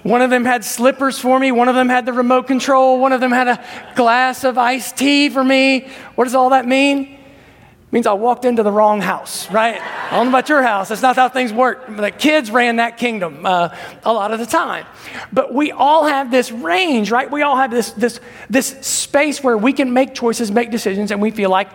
One 0.02 0.20
of 0.20 0.30
them 0.30 0.44
had 0.44 0.64
slippers 0.64 1.18
for 1.18 1.38
me. 1.38 1.52
One 1.52 1.68
of 1.68 1.76
them 1.76 1.88
had 1.88 2.06
the 2.06 2.12
remote 2.12 2.48
control. 2.48 2.98
One 2.98 3.12
of 3.12 3.20
them 3.20 3.30
had 3.30 3.46
a 3.46 3.64
glass 3.94 4.42
of 4.42 4.58
iced 4.58 4.96
tea 4.96 5.28
for 5.28 5.44
me. 5.44 5.88
What 6.16 6.24
does 6.24 6.34
all 6.34 6.50
that 6.50 6.66
mean? 6.66 7.02
It 7.02 7.92
means 7.92 8.06
I 8.06 8.14
walked 8.14 8.44
into 8.44 8.64
the 8.64 8.72
wrong 8.72 9.00
house, 9.00 9.48
right? 9.50 9.80
I 9.80 10.16
don't 10.16 10.26
know 10.26 10.30
about 10.30 10.48
your 10.48 10.62
house. 10.62 10.88
That's 10.88 11.02
not 11.02 11.14
how 11.14 11.28
things 11.28 11.52
work. 11.52 11.86
The 11.94 12.10
kids 12.10 12.50
ran 12.50 12.76
that 12.76 12.96
kingdom 12.96 13.46
uh, 13.46 13.76
a 14.02 14.12
lot 14.12 14.32
of 14.32 14.40
the 14.40 14.46
time. 14.46 14.86
But 15.32 15.54
we 15.54 15.70
all 15.70 16.06
have 16.06 16.32
this 16.32 16.50
range, 16.50 17.12
right? 17.12 17.30
We 17.30 17.42
all 17.42 17.56
have 17.56 17.70
this, 17.70 17.92
this, 17.92 18.18
this 18.50 18.66
space 18.84 19.44
where 19.44 19.56
we 19.56 19.72
can 19.72 19.92
make 19.92 20.14
choices, 20.14 20.50
make 20.50 20.70
decisions, 20.72 21.12
and 21.12 21.22
we 21.22 21.30
feel 21.30 21.50
like 21.50 21.68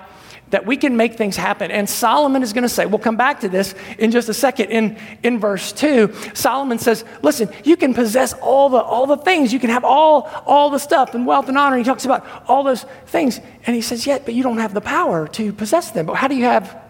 that 0.49 0.65
we 0.65 0.77
can 0.77 0.95
make 0.95 1.15
things 1.15 1.35
happen. 1.35 1.71
And 1.71 1.89
Solomon 1.89 2.41
is 2.41 2.53
going 2.53 2.63
to 2.63 2.69
say, 2.69 2.85
we'll 2.85 2.99
come 2.99 3.17
back 3.17 3.41
to 3.41 3.49
this 3.49 3.75
in 3.97 4.11
just 4.11 4.29
a 4.29 4.33
second. 4.33 4.69
In, 4.69 4.97
in 5.23 5.39
verse 5.39 5.71
2, 5.73 6.13
Solomon 6.33 6.79
says, 6.79 7.03
listen, 7.21 7.49
you 7.63 7.75
can 7.75 7.93
possess 7.93 8.33
all 8.33 8.69
the, 8.69 8.77
all 8.77 9.05
the 9.05 9.17
things. 9.17 9.51
You 9.51 9.59
can 9.59 9.69
have 9.69 9.83
all, 9.83 10.29
all 10.45 10.69
the 10.69 10.79
stuff 10.79 11.15
and 11.15 11.25
wealth 11.25 11.49
and 11.49 11.57
honor. 11.57 11.77
He 11.77 11.83
talks 11.83 12.05
about 12.05 12.25
all 12.47 12.63
those 12.63 12.83
things. 13.07 13.41
And 13.65 13.75
he 13.75 13.81
says, 13.81 14.07
yet, 14.07 14.25
but 14.25 14.33
you 14.33 14.43
don't 14.43 14.59
have 14.59 14.73
the 14.73 14.81
power 14.81 15.27
to 15.29 15.51
possess 15.51 15.91
them. 15.91 16.05
But 16.05 16.15
how 16.15 16.27
do 16.27 16.35
you 16.35 16.45
have, 16.45 16.81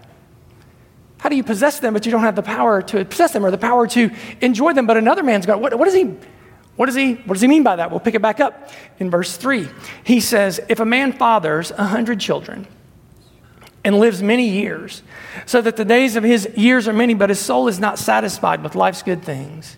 how 1.17 1.29
do 1.29 1.35
you 1.35 1.43
possess 1.43 1.79
them, 1.79 1.93
but 1.93 2.05
you 2.05 2.11
don't 2.11 2.21
have 2.21 2.35
the 2.35 2.43
power 2.43 2.81
to 2.83 3.05
possess 3.05 3.33
them 3.33 3.45
or 3.45 3.49
the 3.49 3.57
power 3.57 3.87
to 3.87 4.11
enjoy 4.41 4.73
them? 4.73 4.85
But 4.85 4.97
another 4.97 5.23
man's 5.23 5.47
got, 5.47 5.59
what, 5.59 5.77
what 5.77 5.85
does 5.85 5.95
he, 5.95 6.13
what 6.75 6.85
does, 6.85 6.95
he, 6.95 7.15
what 7.15 7.33
does 7.33 7.41
he 7.41 7.47
mean 7.47 7.63
by 7.63 7.77
that? 7.77 7.89
We'll 7.89 7.99
pick 7.99 8.13
it 8.13 8.21
back 8.21 8.39
up 8.39 8.69
in 8.99 9.09
verse 9.09 9.35
3. 9.35 9.67
He 10.03 10.19
says, 10.19 10.59
If 10.69 10.79
a 10.79 10.85
man 10.85 11.11
fathers 11.11 11.71
a 11.71 11.85
hundred 11.85 12.19
children 12.19 12.67
and 13.88 14.01
lives 14.01 14.22
many 14.22 14.50
years, 14.50 15.01
so 15.46 15.62
that 15.62 15.77
the 15.77 15.86
days 15.86 16.17
of 16.17 16.24
his 16.25 16.46
years 16.58 16.89
are 16.89 16.94
many, 16.94 17.13
but 17.13 17.29
his 17.29 17.39
soul 17.39 17.70
is 17.70 17.79
not 17.79 17.98
satisfied 17.98 18.62
with 18.62 18.75
life's 18.75 19.01
good 19.01 19.24
things. 19.24 19.77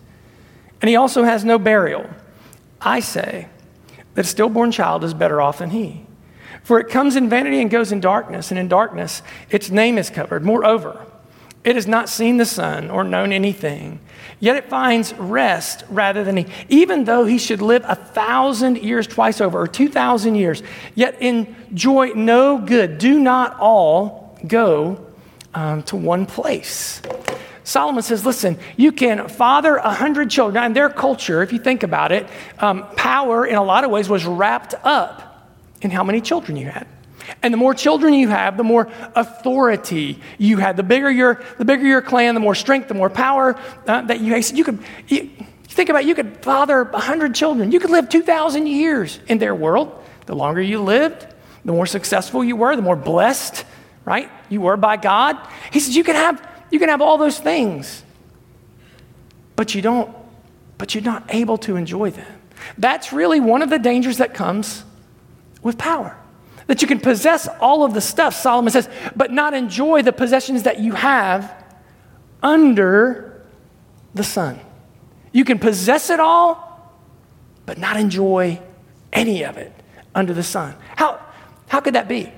And 0.81 0.89
he 0.89 0.95
also 0.95 1.25
has 1.25 1.45
no 1.45 1.59
burial. 1.59 2.09
I 2.81 3.01
say 3.01 3.49
that 4.15 4.25
a 4.25 4.27
stillborn 4.27 4.71
child 4.71 5.03
is 5.03 5.13
better 5.13 5.39
off 5.39 5.59
than 5.59 5.69
he. 5.69 6.07
For 6.63 6.79
it 6.79 6.89
comes 6.89 7.15
in 7.15 7.29
vanity 7.29 7.61
and 7.61 7.69
goes 7.69 7.91
in 7.91 7.99
darkness, 7.99 8.49
and 8.49 8.59
in 8.59 8.67
darkness 8.67 9.21
its 9.51 9.69
name 9.69 9.99
is 9.99 10.09
covered. 10.09 10.43
Moreover, 10.43 11.05
it 11.63 11.75
has 11.75 11.87
not 11.87 12.09
seen 12.09 12.37
the 12.37 12.45
sun 12.45 12.89
or 12.89 13.03
known 13.03 13.31
anything, 13.31 13.99
yet 14.39 14.55
it 14.55 14.69
finds 14.69 15.13
rest 15.13 15.83
rather 15.89 16.23
than 16.23 16.37
he. 16.37 16.45
Even 16.69 17.03
though 17.03 17.25
he 17.25 17.37
should 17.37 17.61
live 17.61 17.83
a 17.85 17.95
thousand 17.95 18.77
years 18.77 19.07
twice 19.07 19.41
over, 19.41 19.59
or 19.59 19.67
two 19.67 19.89
thousand 19.89 20.35
years, 20.35 20.63
yet 20.95 21.21
enjoy 21.21 22.13
no 22.15 22.57
good. 22.57 22.97
Do 22.97 23.19
not 23.19 23.57
all 23.59 24.37
go 24.47 25.05
um, 25.53 25.83
to 25.83 25.97
one 25.97 26.25
place. 26.25 27.01
Solomon 27.65 28.01
says, 28.01 28.25
listen, 28.25 28.57
you 28.77 28.91
can 28.91 29.27
father 29.27 29.75
a 29.75 29.93
hundred 29.93 30.31
children. 30.31 30.55
Now, 30.55 30.65
in 30.65 30.73
their 30.73 30.89
culture, 30.89 31.43
if 31.43 31.53
you 31.53 31.59
think 31.59 31.83
about 31.83 32.11
it, 32.11 32.27
um, 32.57 32.87
power 32.95 33.45
in 33.45 33.55
a 33.55 33.63
lot 33.63 33.83
of 33.83 33.91
ways 33.91 34.09
was 34.09 34.25
wrapped 34.25 34.73
up 34.83 35.51
in 35.81 35.91
how 35.91 36.03
many 36.03 36.19
children 36.19 36.57
you 36.57 36.65
had. 36.65 36.87
And 37.41 37.53
the 37.53 37.57
more 37.57 37.73
children 37.73 38.13
you 38.13 38.27
have, 38.29 38.57
the 38.57 38.63
more 38.63 38.89
authority 39.15 40.19
you 40.37 40.57
have. 40.57 40.77
The 40.77 40.83
bigger 40.83 41.09
your, 41.09 41.43
the 41.57 41.65
bigger 41.65 41.85
your 41.85 42.01
clan, 42.01 42.33
the 42.33 42.39
more 42.39 42.55
strength, 42.55 42.87
the 42.87 42.93
more 42.93 43.09
power 43.09 43.59
uh, 43.87 44.01
that 44.03 44.19
you 44.19 44.33
have. 44.33 44.51
You 44.55 44.63
could, 44.63 44.79
you, 45.07 45.29
think 45.67 45.89
about 45.89 46.03
it, 46.03 46.07
you 46.07 46.15
could 46.15 46.43
father 46.43 46.83
100 46.83 47.35
children. 47.35 47.71
You 47.71 47.79
could 47.79 47.91
live 47.91 48.09
2,000 48.09 48.67
years 48.67 49.19
in 49.27 49.37
their 49.37 49.55
world. 49.55 49.95
The 50.25 50.35
longer 50.35 50.61
you 50.61 50.81
lived, 50.81 51.25
the 51.65 51.71
more 51.71 51.85
successful 51.85 52.43
you 52.43 52.55
were, 52.55 52.75
the 52.75 52.81
more 52.81 52.95
blessed, 52.95 53.65
right, 54.05 54.29
you 54.49 54.61
were 54.61 54.77
by 54.77 54.97
God. 54.97 55.37
He 55.71 55.79
says 55.79 55.95
you 55.95 56.03
can 56.03 56.15
have, 56.15 56.47
you 56.69 56.79
can 56.79 56.89
have 56.89 57.01
all 57.01 57.17
those 57.17 57.39
things, 57.39 58.03
but 59.55 59.73
you 59.73 59.81
don't, 59.81 60.15
but 60.77 60.93
you're 60.93 61.03
not 61.03 61.33
able 61.33 61.57
to 61.59 61.75
enjoy 61.75 62.11
them. 62.11 62.41
That's 62.77 63.13
really 63.13 63.39
one 63.39 63.61
of 63.61 63.69
the 63.69 63.79
dangers 63.79 64.17
that 64.17 64.33
comes 64.33 64.83
with 65.61 65.77
power 65.77 66.17
that 66.69 66.83
you 66.83 66.87
can 66.87 66.99
possess 66.99 67.47
all 67.59 67.83
of 67.83 67.95
the 67.95 67.99
stuff, 67.99 68.35
Solomon 68.35 68.71
says, 68.71 68.87
but 69.15 69.31
not 69.31 69.55
enjoy 69.55 70.03
the 70.03 70.13
possessions 70.13 70.63
that 70.63 70.79
you 70.79 70.93
have 70.93 71.51
under 72.43 73.43
the 74.13 74.23
sun. 74.23 74.59
You 75.31 75.45
can 75.45 75.57
possess 75.57 76.11
it 76.11 76.19
all, 76.19 76.93
but 77.65 77.79
not 77.79 77.97
enjoy 77.97 78.61
any 79.11 79.43
of 79.45 79.57
it 79.57 79.73
under 80.13 80.31
the 80.31 80.43
sun. 80.43 80.75
How, 80.95 81.19
how 81.67 81.79
could 81.79 81.95
that 81.95 82.07
be? 82.07 82.31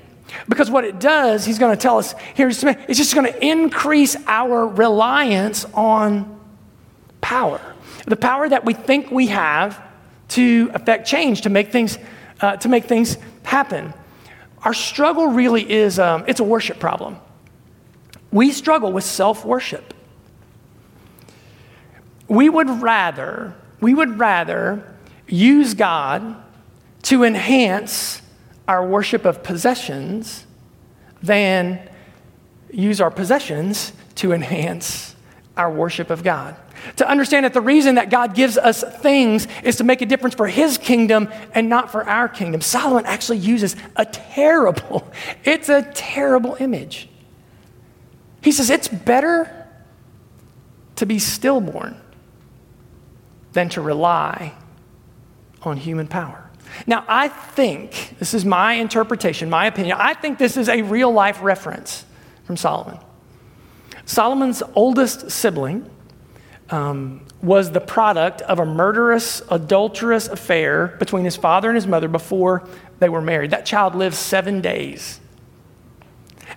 Because 0.48 0.70
what 0.70 0.84
it 0.84 0.98
does, 0.98 1.44
he's 1.44 1.58
going 1.58 1.76
to 1.76 1.80
tell 1.80 1.98
us 1.98 2.14
here, 2.34 2.48
it's 2.48 2.62
just 2.98 3.14
going 3.14 3.30
to 3.30 3.46
increase 3.46 4.16
our 4.26 4.66
reliance 4.66 5.66
on 5.74 6.40
power. 7.20 7.60
The 8.06 8.16
power 8.16 8.48
that 8.48 8.64
we 8.64 8.72
think 8.72 9.10
we 9.10 9.26
have 9.26 9.78
to 10.28 10.70
affect 10.72 11.06
change, 11.06 11.42
to 11.42 11.50
make 11.50 11.70
things, 11.70 11.98
uh, 12.40 12.56
to 12.56 12.70
make 12.70 12.86
things 12.86 13.18
happen. 13.42 13.92
Our 14.62 14.74
struggle 14.74 15.28
really 15.28 15.70
is 15.70 15.98
um, 15.98 16.24
it's 16.28 16.40
a 16.40 16.44
worship 16.44 16.78
problem. 16.78 17.18
We 18.30 18.52
struggle 18.52 18.92
with 18.92 19.04
self 19.04 19.44
worship. 19.44 19.94
We 22.28 22.48
would 22.48 22.70
rather, 22.82 23.54
we 23.80 23.92
would 23.92 24.18
rather 24.18 24.96
use 25.26 25.74
God 25.74 26.36
to 27.02 27.24
enhance 27.24 28.22
our 28.68 28.86
worship 28.86 29.24
of 29.24 29.42
possessions 29.42 30.46
than 31.22 31.88
use 32.70 33.00
our 33.00 33.10
possessions 33.10 33.92
to 34.14 34.32
enhance 34.32 35.14
our 35.56 35.70
worship 35.70 36.10
of 36.10 36.22
God. 36.22 36.56
To 36.96 37.08
understand 37.08 37.44
that 37.44 37.54
the 37.54 37.60
reason 37.60 37.94
that 37.94 38.10
God 38.10 38.34
gives 38.34 38.58
us 38.58 38.82
things 38.82 39.46
is 39.62 39.76
to 39.76 39.84
make 39.84 40.02
a 40.02 40.06
difference 40.06 40.34
for 40.34 40.48
his 40.48 40.78
kingdom 40.78 41.28
and 41.54 41.68
not 41.68 41.90
for 41.90 42.08
our 42.08 42.28
kingdom. 42.28 42.60
Solomon 42.60 43.06
actually 43.06 43.38
uses 43.38 43.76
a 43.96 44.04
terrible, 44.04 45.10
it's 45.44 45.68
a 45.68 45.82
terrible 45.94 46.56
image. 46.60 47.08
He 48.42 48.52
says 48.52 48.70
it's 48.70 48.88
better 48.88 49.68
to 50.96 51.06
be 51.06 51.18
stillborn 51.18 51.96
than 53.52 53.68
to 53.70 53.80
rely 53.80 54.54
on 55.62 55.76
human 55.76 56.06
power. 56.06 56.50
Now, 56.86 57.04
I 57.06 57.28
think, 57.28 58.16
this 58.18 58.34
is 58.34 58.44
my 58.44 58.74
interpretation, 58.74 59.50
my 59.50 59.66
opinion, 59.66 59.98
I 60.00 60.14
think 60.14 60.38
this 60.38 60.56
is 60.56 60.68
a 60.68 60.82
real 60.82 61.12
life 61.12 61.42
reference 61.42 62.04
from 62.44 62.56
Solomon. 62.56 62.98
Solomon's 64.04 64.62
oldest 64.74 65.30
sibling 65.30 65.88
um, 66.72 67.20
was 67.42 67.70
the 67.70 67.80
product 67.80 68.40
of 68.42 68.58
a 68.58 68.64
murderous, 68.64 69.42
adulterous 69.50 70.28
affair 70.28 70.96
between 70.98 71.24
his 71.24 71.36
father 71.36 71.68
and 71.68 71.76
his 71.76 71.86
mother 71.86 72.08
before 72.08 72.66
they 72.98 73.08
were 73.08 73.20
married. 73.20 73.50
That 73.50 73.66
child 73.66 73.94
lived 73.94 74.16
seven 74.16 74.60
days. 74.60 75.20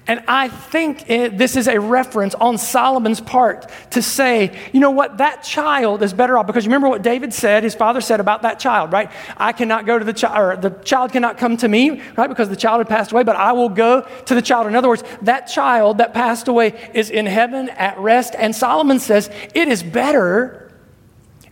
And 0.07 0.23
I 0.27 0.49
think 0.49 1.09
it, 1.09 1.35
this 1.35 1.55
is 1.55 1.67
a 1.67 1.79
reference 1.79 2.35
on 2.35 2.59
Solomon's 2.59 3.19
part 3.19 3.71
to 3.91 4.03
say, 4.03 4.55
you 4.71 4.79
know 4.79 4.91
what, 4.91 5.17
that 5.17 5.41
child 5.41 6.03
is 6.03 6.13
better 6.13 6.37
off. 6.37 6.45
Because 6.45 6.63
you 6.63 6.69
remember 6.69 6.89
what 6.89 7.01
David 7.01 7.33
said, 7.33 7.63
his 7.63 7.73
father 7.73 8.01
said 8.01 8.19
about 8.19 8.43
that 8.43 8.59
child, 8.59 8.91
right? 8.91 9.11
I 9.35 9.51
cannot 9.51 9.87
go 9.87 9.97
to 9.97 10.05
the 10.05 10.13
child, 10.13 10.37
or 10.37 10.69
the 10.69 10.77
child 10.83 11.11
cannot 11.11 11.39
come 11.39 11.57
to 11.57 11.67
me, 11.67 12.01
right? 12.17 12.27
Because 12.27 12.49
the 12.49 12.55
child 12.55 12.79
had 12.79 12.87
passed 12.87 13.13
away, 13.13 13.23
but 13.23 13.35
I 13.35 13.53
will 13.53 13.69
go 13.69 14.07
to 14.25 14.35
the 14.35 14.43
child. 14.43 14.67
In 14.67 14.75
other 14.75 14.89
words, 14.89 15.03
that 15.23 15.47
child 15.47 15.97
that 15.97 16.13
passed 16.13 16.47
away 16.47 16.91
is 16.93 17.09
in 17.09 17.25
heaven 17.25 17.69
at 17.69 17.97
rest. 17.97 18.35
And 18.37 18.55
Solomon 18.55 18.99
says, 18.99 19.31
it 19.55 19.67
is 19.67 19.81
better, 19.81 20.71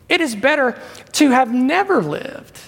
it 0.10 0.22
is 0.22 0.36
better 0.36 0.80
to 1.14 1.32
have 1.32 1.52
never 1.52 2.04
lived 2.04 2.60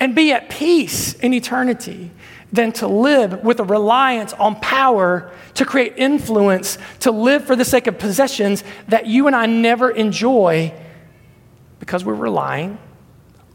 and 0.00 0.16
be 0.16 0.32
at 0.32 0.50
peace 0.50 1.14
in 1.14 1.32
eternity 1.32 2.10
than 2.52 2.72
to 2.72 2.86
live 2.86 3.42
with 3.42 3.60
a 3.60 3.64
reliance 3.64 4.32
on 4.34 4.56
power 4.60 5.30
to 5.54 5.64
create 5.64 5.94
influence, 5.96 6.78
to 7.00 7.10
live 7.10 7.44
for 7.44 7.56
the 7.56 7.64
sake 7.64 7.86
of 7.86 7.98
possessions 7.98 8.62
that 8.88 9.06
you 9.06 9.26
and 9.26 9.34
I 9.34 9.46
never 9.46 9.90
enjoy 9.90 10.72
because 11.80 12.04
we're 12.04 12.14
relying 12.14 12.78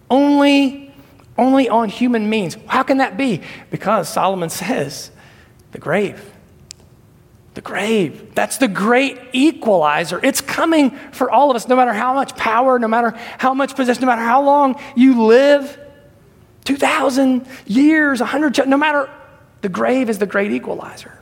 only, 0.09 0.93
only 1.37 1.69
on 1.69 1.89
human 1.89 2.29
means. 2.29 2.57
How 2.67 2.83
can 2.83 2.97
that 2.97 3.17
be? 3.17 3.41
Because 3.69 4.09
Solomon 4.09 4.49
says 4.49 5.11
the 5.71 5.79
grave. 5.79 6.23
The 7.53 7.61
grave. 7.61 8.33
That's 8.35 8.57
the 8.57 8.67
great 8.67 9.19
equalizer. 9.33 10.19
It's 10.23 10.41
coming 10.41 10.91
for 11.11 11.31
all 11.31 11.49
of 11.49 11.55
us, 11.55 11.67
no 11.67 11.75
matter 11.75 11.93
how 11.93 12.13
much 12.13 12.35
power, 12.35 12.77
no 12.79 12.87
matter 12.87 13.11
how 13.37 13.53
much 13.53 13.75
possession, 13.75 14.01
no 14.01 14.07
matter 14.07 14.21
how 14.21 14.43
long 14.43 14.79
you 14.95 15.25
live 15.25 15.77
2,000 16.65 17.45
years, 17.65 18.19
100, 18.19 18.67
no 18.67 18.77
matter, 18.77 19.09
the 19.61 19.69
grave 19.69 20.09
is 20.09 20.17
the 20.17 20.25
great 20.25 20.51
equalizer. 20.51 21.21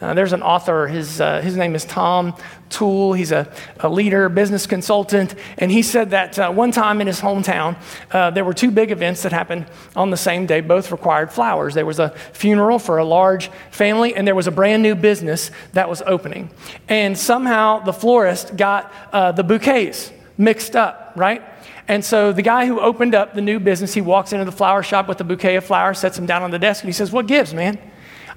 Uh, 0.00 0.12
there's 0.12 0.32
an 0.32 0.42
author, 0.42 0.86
his, 0.86 1.20
uh, 1.20 1.40
his 1.40 1.56
name 1.56 1.74
is 1.74 1.84
Tom 1.84 2.34
Toole. 2.68 3.14
He's 3.14 3.32
a, 3.32 3.50
a 3.80 3.88
leader, 3.88 4.28
business 4.28 4.66
consultant, 4.66 5.34
and 5.56 5.70
he 5.70 5.82
said 5.82 6.10
that 6.10 6.38
uh, 6.38 6.50
one 6.50 6.72
time 6.72 7.00
in 7.00 7.06
his 7.06 7.20
hometown, 7.20 7.76
uh, 8.10 8.30
there 8.30 8.44
were 8.44 8.52
two 8.52 8.70
big 8.70 8.90
events 8.90 9.22
that 9.22 9.32
happened 9.32 9.66
on 9.96 10.10
the 10.10 10.16
same 10.16 10.44
day. 10.44 10.60
Both 10.60 10.90
required 10.90 11.32
flowers. 11.32 11.72
There 11.72 11.86
was 11.86 12.00
a 12.00 12.10
funeral 12.32 12.78
for 12.78 12.98
a 12.98 13.04
large 13.04 13.48
family, 13.70 14.14
and 14.14 14.26
there 14.26 14.34
was 14.34 14.46
a 14.46 14.50
brand 14.50 14.82
new 14.82 14.94
business 14.94 15.50
that 15.72 15.88
was 15.88 16.02
opening. 16.04 16.50
And 16.88 17.16
somehow 17.16 17.78
the 17.78 17.92
florist 17.92 18.56
got 18.56 18.92
uh, 19.12 19.32
the 19.32 19.44
bouquets 19.44 20.12
mixed 20.36 20.76
up, 20.76 21.12
right? 21.16 21.42
And 21.86 22.04
so 22.04 22.32
the 22.32 22.42
guy 22.42 22.66
who 22.66 22.80
opened 22.80 23.14
up 23.14 23.34
the 23.34 23.42
new 23.42 23.60
business, 23.60 23.92
he 23.92 24.00
walks 24.00 24.32
into 24.32 24.44
the 24.44 24.52
flower 24.52 24.82
shop 24.82 25.06
with 25.06 25.20
a 25.20 25.24
bouquet 25.24 25.56
of 25.56 25.64
flowers, 25.64 25.98
sets 25.98 26.16
them 26.16 26.24
down 26.24 26.42
on 26.42 26.50
the 26.50 26.58
desk, 26.58 26.82
and 26.82 26.88
he 26.88 26.92
says, 26.92 27.12
What 27.12 27.26
gives, 27.26 27.52
man? 27.52 27.78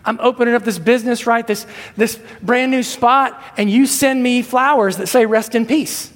I'm 0.04 0.20
opening 0.22 0.54
up 0.54 0.64
this 0.64 0.80
business, 0.80 1.26
right? 1.26 1.46
This, 1.46 1.66
this 1.96 2.20
brand 2.42 2.72
new 2.72 2.84
spot, 2.84 3.42
and 3.58 3.70
you 3.70 3.86
send 3.86 4.22
me 4.22 4.42
flowers 4.42 4.98
that 4.98 5.08
say 5.08 5.26
rest 5.26 5.56
in 5.56 5.66
peace. 5.66 6.14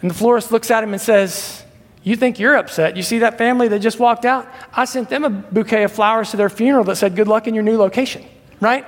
And 0.00 0.10
the 0.10 0.14
florist 0.14 0.52
looks 0.52 0.70
at 0.70 0.84
him 0.84 0.92
and 0.92 1.02
says, 1.02 1.64
You 2.04 2.14
think 2.14 2.38
you're 2.38 2.56
upset? 2.56 2.96
You 2.96 3.02
see 3.02 3.18
that 3.18 3.38
family 3.38 3.66
that 3.68 3.80
just 3.80 3.98
walked 3.98 4.24
out? 4.24 4.48
I 4.72 4.84
sent 4.84 5.08
them 5.08 5.24
a 5.24 5.30
bouquet 5.30 5.82
of 5.82 5.90
flowers 5.90 6.30
to 6.30 6.36
their 6.36 6.50
funeral 6.50 6.84
that 6.84 6.96
said, 6.96 7.16
Good 7.16 7.26
luck 7.26 7.48
in 7.48 7.54
your 7.54 7.64
new 7.64 7.76
location, 7.76 8.24
right? 8.60 8.86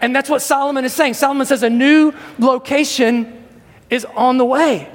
And 0.00 0.14
that's 0.14 0.28
what 0.28 0.42
Solomon 0.42 0.84
is 0.84 0.92
saying. 0.92 1.14
Solomon 1.14 1.46
says 1.46 1.62
a 1.62 1.70
new 1.70 2.12
location 2.38 3.44
is 3.88 4.04
on 4.04 4.38
the 4.38 4.44
way 4.44 4.88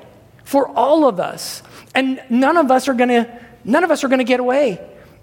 for 0.43 0.67
all 0.69 1.07
of 1.07 1.19
us. 1.19 1.63
And 1.95 2.21
none 2.29 2.57
of 2.57 2.71
us 2.71 2.87
are 2.87 2.93
gonna, 2.93 3.39
none 3.63 3.83
of 3.83 3.91
us 3.91 4.03
are 4.03 4.07
gonna 4.07 4.23
get 4.23 4.39
away 4.39 4.79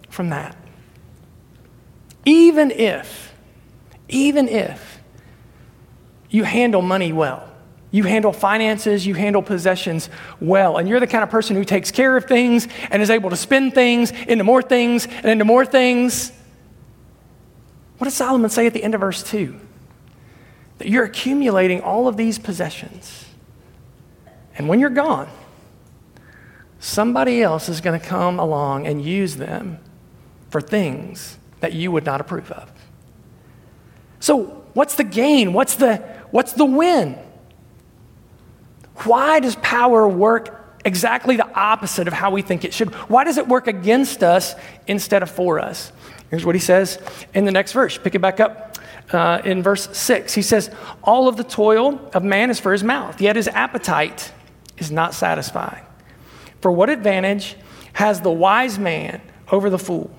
from 0.08 0.30
that. 0.30 0.56
Even 2.24 2.70
if, 2.70 3.34
even 4.08 4.48
if 4.48 5.00
you 6.28 6.44
handle 6.44 6.82
money 6.82 7.12
well, 7.12 7.50
you 7.90 8.04
handle 8.04 8.32
finances, 8.32 9.04
you 9.04 9.14
handle 9.14 9.42
possessions 9.42 10.08
well, 10.40 10.76
and 10.78 10.88
you're 10.88 11.00
the 11.00 11.06
kind 11.06 11.24
of 11.24 11.30
person 11.30 11.56
who 11.56 11.64
takes 11.64 11.90
care 11.90 12.16
of 12.16 12.26
things 12.26 12.68
and 12.90 13.02
is 13.02 13.10
able 13.10 13.30
to 13.30 13.36
spend 13.36 13.74
things 13.74 14.12
into 14.28 14.44
more 14.44 14.62
things 14.62 15.06
and 15.06 15.26
into 15.26 15.44
more 15.44 15.66
things. 15.66 16.30
What 17.98 18.04
does 18.04 18.14
Solomon 18.14 18.48
say 18.48 18.66
at 18.66 18.74
the 18.74 18.82
end 18.82 18.94
of 18.94 19.00
verse 19.00 19.22
2? 19.24 19.58
That 20.78 20.88
you're 20.88 21.04
accumulating 21.04 21.80
all 21.80 22.06
of 22.06 22.16
these 22.16 22.38
possessions. 22.38 23.26
And 24.60 24.68
when 24.68 24.78
you're 24.78 24.90
gone, 24.90 25.26
somebody 26.80 27.42
else 27.42 27.70
is 27.70 27.80
going 27.80 27.98
to 27.98 28.06
come 28.06 28.38
along 28.38 28.86
and 28.86 29.02
use 29.02 29.36
them 29.36 29.78
for 30.50 30.60
things 30.60 31.38
that 31.60 31.72
you 31.72 31.90
would 31.90 32.04
not 32.04 32.20
approve 32.20 32.52
of. 32.52 32.70
So, 34.18 34.62
what's 34.74 34.96
the 34.96 35.04
gain? 35.04 35.54
What's 35.54 35.76
the, 35.76 35.96
what's 36.30 36.52
the 36.52 36.66
win? 36.66 37.18
Why 38.96 39.40
does 39.40 39.56
power 39.56 40.06
work 40.06 40.78
exactly 40.84 41.36
the 41.36 41.50
opposite 41.54 42.06
of 42.06 42.12
how 42.12 42.30
we 42.30 42.42
think 42.42 42.62
it 42.66 42.74
should? 42.74 42.92
Why 43.08 43.24
does 43.24 43.38
it 43.38 43.48
work 43.48 43.66
against 43.66 44.22
us 44.22 44.54
instead 44.86 45.22
of 45.22 45.30
for 45.30 45.58
us? 45.58 45.90
Here's 46.28 46.44
what 46.44 46.54
he 46.54 46.60
says 46.60 46.98
in 47.32 47.46
the 47.46 47.50
next 47.50 47.72
verse. 47.72 47.96
Pick 47.96 48.14
it 48.14 48.18
back 48.18 48.40
up 48.40 48.76
uh, 49.10 49.40
in 49.42 49.62
verse 49.62 49.88
6. 49.96 50.34
He 50.34 50.42
says, 50.42 50.70
All 51.02 51.28
of 51.28 51.38
the 51.38 51.44
toil 51.44 52.10
of 52.12 52.22
man 52.22 52.50
is 52.50 52.60
for 52.60 52.72
his 52.72 52.84
mouth, 52.84 53.22
yet 53.22 53.36
his 53.36 53.48
appetite 53.48 54.34
is 54.80 54.90
not 54.90 55.14
satisfying. 55.14 55.84
For 56.60 56.72
what 56.72 56.90
advantage 56.90 57.56
has 57.92 58.20
the 58.20 58.30
wise 58.30 58.78
man 58.78 59.20
over 59.50 59.70
the 59.70 59.78
fool? 59.78 60.10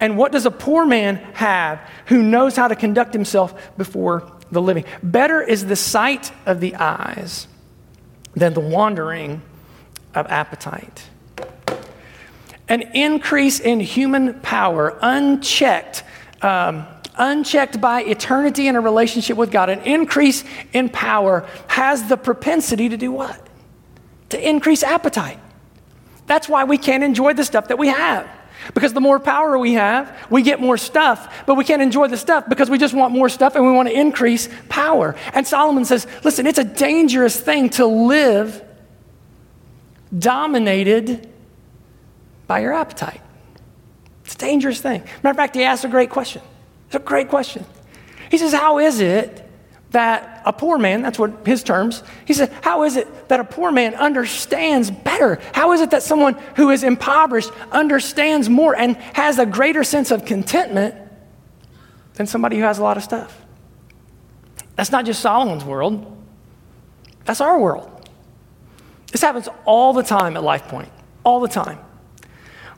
And 0.00 0.16
what 0.16 0.32
does 0.32 0.46
a 0.46 0.50
poor 0.50 0.86
man 0.86 1.16
have 1.34 1.80
who 2.06 2.22
knows 2.22 2.56
how 2.56 2.68
to 2.68 2.76
conduct 2.76 3.12
himself 3.12 3.76
before 3.76 4.30
the 4.50 4.62
living? 4.62 4.84
Better 5.02 5.42
is 5.42 5.66
the 5.66 5.76
sight 5.76 6.32
of 6.46 6.60
the 6.60 6.74
eyes 6.76 7.46
than 8.34 8.54
the 8.54 8.60
wandering 8.60 9.42
of 10.14 10.26
appetite. 10.28 11.04
An 12.68 12.82
increase 12.94 13.60
in 13.60 13.80
human 13.80 14.40
power, 14.40 14.98
unchecked, 15.00 16.04
um, 16.42 16.86
unchecked 17.16 17.80
by 17.80 18.02
eternity 18.02 18.68
in 18.68 18.76
a 18.76 18.80
relationship 18.80 19.36
with 19.36 19.50
God, 19.50 19.70
an 19.70 19.80
increase 19.80 20.44
in 20.72 20.88
power 20.88 21.48
has 21.68 22.08
the 22.08 22.16
propensity 22.16 22.88
to 22.90 22.96
do 22.96 23.10
what? 23.10 23.47
To 24.30 24.48
increase 24.48 24.82
appetite. 24.82 25.38
That's 26.26 26.48
why 26.48 26.64
we 26.64 26.78
can't 26.78 27.02
enjoy 27.02 27.34
the 27.34 27.44
stuff 27.44 27.68
that 27.68 27.78
we 27.78 27.88
have. 27.88 28.28
Because 28.74 28.92
the 28.92 29.00
more 29.00 29.18
power 29.18 29.56
we 29.58 29.74
have, 29.74 30.14
we 30.30 30.42
get 30.42 30.60
more 30.60 30.76
stuff, 30.76 31.44
but 31.46 31.54
we 31.54 31.64
can't 31.64 31.80
enjoy 31.80 32.08
the 32.08 32.16
stuff 32.16 32.48
because 32.48 32.68
we 32.68 32.76
just 32.76 32.92
want 32.92 33.14
more 33.14 33.28
stuff 33.28 33.54
and 33.54 33.64
we 33.64 33.72
want 33.72 33.88
to 33.88 33.98
increase 33.98 34.48
power. 34.68 35.14
And 35.32 35.46
Solomon 35.46 35.84
says, 35.84 36.06
listen, 36.24 36.46
it's 36.46 36.58
a 36.58 36.64
dangerous 36.64 37.40
thing 37.40 37.70
to 37.70 37.86
live 37.86 38.62
dominated 40.16 41.28
by 42.46 42.60
your 42.60 42.72
appetite. 42.72 43.20
It's 44.24 44.34
a 44.34 44.38
dangerous 44.38 44.80
thing. 44.80 45.02
Matter 45.22 45.30
of 45.30 45.36
fact, 45.36 45.54
he 45.54 45.62
asks 45.64 45.84
a 45.84 45.88
great 45.88 46.10
question. 46.10 46.42
It's 46.86 46.96
a 46.96 46.98
great 46.98 47.28
question. 47.28 47.64
He 48.30 48.38
says, 48.38 48.52
How 48.52 48.78
is 48.78 49.00
it 49.00 49.47
that 49.90 50.42
a 50.44 50.52
poor 50.52 50.78
man, 50.78 51.02
that's 51.02 51.18
what 51.18 51.46
his 51.46 51.62
terms, 51.62 52.02
he 52.26 52.34
said, 52.34 52.52
How 52.62 52.84
is 52.84 52.96
it 52.96 53.28
that 53.28 53.40
a 53.40 53.44
poor 53.44 53.70
man 53.70 53.94
understands 53.94 54.90
better? 54.90 55.40
How 55.52 55.72
is 55.72 55.80
it 55.80 55.90
that 55.90 56.02
someone 56.02 56.34
who 56.56 56.70
is 56.70 56.84
impoverished 56.84 57.50
understands 57.72 58.48
more 58.48 58.76
and 58.76 58.96
has 59.14 59.38
a 59.38 59.46
greater 59.46 59.84
sense 59.84 60.10
of 60.10 60.24
contentment 60.24 60.94
than 62.14 62.26
somebody 62.26 62.56
who 62.56 62.62
has 62.62 62.78
a 62.78 62.82
lot 62.82 62.96
of 62.96 63.02
stuff? 63.02 63.44
That's 64.76 64.92
not 64.92 65.06
just 65.06 65.20
Solomon's 65.20 65.64
world, 65.64 66.16
that's 67.24 67.40
our 67.40 67.58
world. 67.58 67.90
This 69.10 69.22
happens 69.22 69.48
all 69.64 69.94
the 69.94 70.02
time 70.02 70.36
at 70.36 70.42
LifePoint, 70.42 70.90
all 71.24 71.40
the 71.40 71.48
time. 71.48 71.78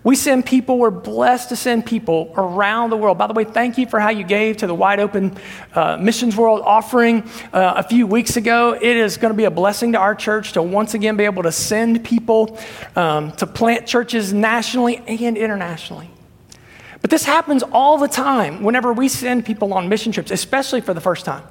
We 0.03 0.17
send 0.17 0.47
people, 0.47 0.79
we're 0.79 0.91
blessed 0.91 1.51
to 1.51 1.57
send 1.57 1.85
people 1.85 2.33
around 2.35 2.89
the 2.89 2.97
world. 2.97 3.19
By 3.19 3.27
the 3.27 3.35
way, 3.35 3.45
thank 3.45 3.77
you 3.77 3.87
for 3.87 4.01
how 4.01 4.09
you 4.09 4.25
gave 4.25 4.57
to 4.59 4.67
the 4.67 4.75
Wide 4.75 4.99
Open 4.99 5.37
uh, 5.75 5.99
Missions 5.99 6.37
World 6.37 6.63
offering 6.65 7.23
uh, 7.53 7.75
a 7.77 7.83
few 7.83 8.07
weeks 8.07 8.39
ago. 8.39 8.73
It 8.73 8.97
is 8.97 9.19
going 9.19 9.31
to 9.33 9.37
be 9.37 9.45
a 9.45 9.51
blessing 9.51 9.93
to 9.93 9.99
our 9.99 10.15
church 10.15 10.53
to 10.53 10.63
once 10.63 10.95
again 10.95 11.19
be 11.19 11.25
able 11.25 11.43
to 11.43 11.53
send 11.53 12.03
people 12.03 12.59
um, 12.97 13.33
to 13.33 13.47
plant 13.47 13.87
churches 13.87 14.33
nationally 14.33 14.97
and 15.07 15.37
internationally. 15.37 16.09
But 17.03 17.11
this 17.11 17.25
happens 17.25 17.63
all 17.63 17.99
the 17.99 18.09
time 18.09 18.63
whenever 18.63 18.95
we 18.95 19.07
send 19.07 19.45
people 19.45 19.75
on 19.75 19.91
mission 19.91 20.13
trips, 20.13 20.31
especially 20.31 20.81
for 20.81 20.95
the 20.95 21.01
first 21.03 21.27
time. 21.27 21.43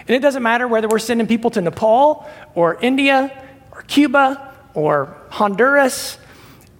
And 0.00 0.10
it 0.10 0.20
doesn't 0.20 0.42
matter 0.42 0.68
whether 0.68 0.88
we're 0.88 0.98
sending 0.98 1.26
people 1.26 1.50
to 1.52 1.62
Nepal 1.62 2.28
or 2.54 2.78
India 2.82 3.46
or 3.72 3.80
Cuba 3.82 4.54
or 4.74 5.16
Honduras 5.30 6.17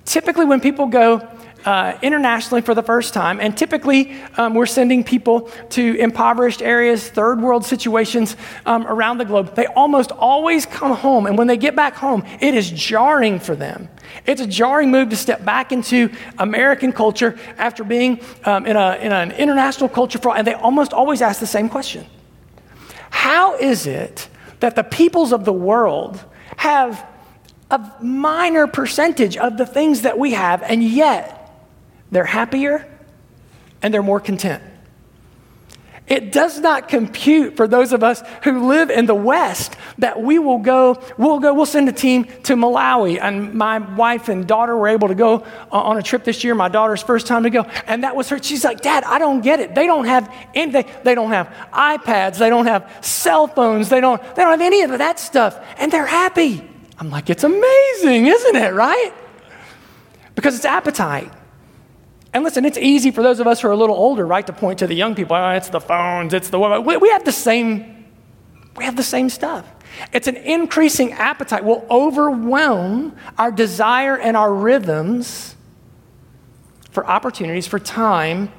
typically 0.08 0.46
when 0.46 0.60
people 0.60 0.86
go 0.86 1.28
uh, 1.64 1.98
internationally 2.02 2.62
for 2.62 2.74
the 2.74 2.82
first 2.82 3.12
time, 3.12 3.40
and 3.40 3.56
typically 3.56 4.16
um, 4.36 4.54
we're 4.54 4.64
sending 4.64 5.04
people 5.04 5.50
to 5.68 5.96
impoverished 5.96 6.62
areas, 6.62 7.08
third 7.08 7.40
world 7.40 7.64
situations 7.64 8.36
um, 8.64 8.86
around 8.86 9.18
the 9.18 9.24
globe, 9.24 9.54
they 9.54 9.66
almost 9.66 10.10
always 10.12 10.64
come 10.64 10.94
home. 10.94 11.26
And 11.26 11.36
when 11.36 11.46
they 11.46 11.56
get 11.56 11.76
back 11.76 11.94
home, 11.94 12.24
it 12.40 12.54
is 12.54 12.70
jarring 12.70 13.38
for 13.38 13.54
them. 13.54 13.88
It's 14.24 14.40
a 14.40 14.46
jarring 14.46 14.90
move 14.90 15.10
to 15.10 15.16
step 15.16 15.44
back 15.44 15.72
into 15.72 16.10
American 16.38 16.92
culture 16.92 17.38
after 17.58 17.84
being 17.84 18.20
um, 18.44 18.64
in, 18.64 18.76
a, 18.76 18.96
in 18.96 19.12
an 19.12 19.32
international 19.32 19.88
culture 19.90 20.18
for, 20.18 20.36
and 20.36 20.46
they 20.46 20.54
almost 20.54 20.92
always 20.92 21.20
ask 21.20 21.38
the 21.40 21.46
same 21.46 21.68
question 21.68 22.06
How 23.10 23.56
is 23.56 23.86
it 23.86 24.28
that 24.60 24.74
the 24.74 24.84
peoples 24.84 25.32
of 25.32 25.44
the 25.44 25.52
world 25.52 26.24
have 26.56 27.04
a 27.70 27.92
minor 28.02 28.66
percentage 28.66 29.36
of 29.36 29.56
the 29.56 29.66
things 29.66 30.02
that 30.02 30.18
we 30.18 30.32
have, 30.32 30.62
and 30.62 30.82
yet 30.82 31.34
they're 32.10 32.24
happier 32.24 32.86
and 33.82 33.92
they're 33.92 34.02
more 34.02 34.20
content. 34.20 34.62
It 36.08 36.32
does 36.32 36.58
not 36.58 36.88
compute 36.88 37.56
for 37.56 37.68
those 37.68 37.92
of 37.92 38.02
us 38.02 38.22
who 38.42 38.66
live 38.66 38.88
in 38.88 39.04
the 39.04 39.14
West 39.14 39.76
that 39.98 40.22
we 40.22 40.38
will 40.38 40.58
go, 40.58 41.02
we'll 41.18 41.38
go, 41.38 41.52
we'll 41.52 41.66
send 41.66 41.86
a 41.90 41.92
team 41.92 42.24
to 42.44 42.54
Malawi. 42.54 43.20
And 43.20 43.52
my 43.52 43.78
wife 43.78 44.30
and 44.30 44.46
daughter 44.46 44.74
were 44.74 44.88
able 44.88 45.08
to 45.08 45.14
go 45.14 45.44
uh, 45.70 45.78
on 45.78 45.98
a 45.98 46.02
trip 46.02 46.24
this 46.24 46.42
year, 46.44 46.54
my 46.54 46.70
daughter's 46.70 47.02
first 47.02 47.26
time 47.26 47.42
to 47.42 47.50
go. 47.50 47.64
And 47.86 48.04
that 48.04 48.16
was 48.16 48.30
her. 48.30 48.42
She's 48.42 48.64
like, 48.64 48.80
Dad, 48.80 49.04
I 49.04 49.18
don't 49.18 49.42
get 49.42 49.60
it. 49.60 49.74
They 49.74 49.84
don't 49.84 50.06
have 50.06 50.34
anything. 50.54 50.86
They 51.04 51.14
don't 51.14 51.30
have 51.30 51.48
iPads. 51.74 52.38
They 52.38 52.48
don't 52.48 52.66
have 52.66 52.90
cell 53.02 53.46
phones. 53.46 53.90
They 53.90 54.00
don't, 54.00 54.22
they 54.34 54.42
don't 54.42 54.52
have 54.52 54.62
any 54.62 54.82
of 54.82 54.90
that 54.92 55.18
stuff. 55.18 55.62
And 55.76 55.92
they're 55.92 56.06
happy. 56.06 56.66
I'm 56.98 57.10
like, 57.10 57.30
it's 57.30 57.44
amazing, 57.44 58.26
isn't 58.26 58.56
it, 58.56 58.74
right? 58.74 59.12
Because 60.34 60.56
it's 60.56 60.64
appetite. 60.64 61.32
And 62.34 62.44
listen, 62.44 62.64
it's 62.64 62.78
easy 62.78 63.10
for 63.10 63.22
those 63.22 63.40
of 63.40 63.46
us 63.46 63.60
who 63.60 63.68
are 63.68 63.72
a 63.72 63.76
little 63.76 63.96
older, 63.96 64.26
right, 64.26 64.46
to 64.46 64.52
point 64.52 64.80
to 64.80 64.86
the 64.86 64.94
young 64.94 65.14
people. 65.14 65.36
Oh, 65.36 65.50
it's 65.50 65.68
the 65.68 65.80
phones, 65.80 66.34
it's 66.34 66.50
the 66.50 66.58
we, 66.58 66.96
we 66.96 67.08
have 67.10 67.24
the 67.24 67.32
same, 67.32 68.06
we 68.76 68.84
have 68.84 68.96
the 68.96 69.02
same 69.02 69.30
stuff. 69.30 69.66
It's 70.12 70.28
an 70.28 70.36
increasing 70.36 71.12
appetite 71.12 71.64
will 71.64 71.86
overwhelm 71.90 73.16
our 73.38 73.50
desire 73.50 74.18
and 74.18 74.36
our 74.36 74.52
rhythms 74.52 75.56
for 76.90 77.06
opportunities 77.06 77.66
for 77.66 77.78
time 77.78 78.52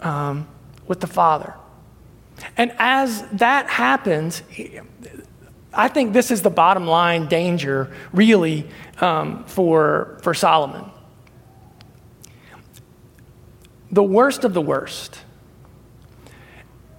um, 0.00 0.48
with 0.86 1.00
the 1.00 1.06
Father. 1.06 1.54
And 2.56 2.72
as 2.78 3.22
that 3.32 3.68
happens, 3.68 4.42
I 5.74 5.88
think 5.88 6.12
this 6.12 6.30
is 6.30 6.42
the 6.42 6.50
bottom 6.50 6.86
line 6.86 7.28
danger, 7.28 7.92
really, 8.12 8.68
um, 9.00 9.44
for, 9.44 10.18
for 10.22 10.34
Solomon. 10.34 10.90
The 13.90 14.02
worst 14.02 14.44
of 14.44 14.54
the 14.54 14.60
worst 14.60 15.20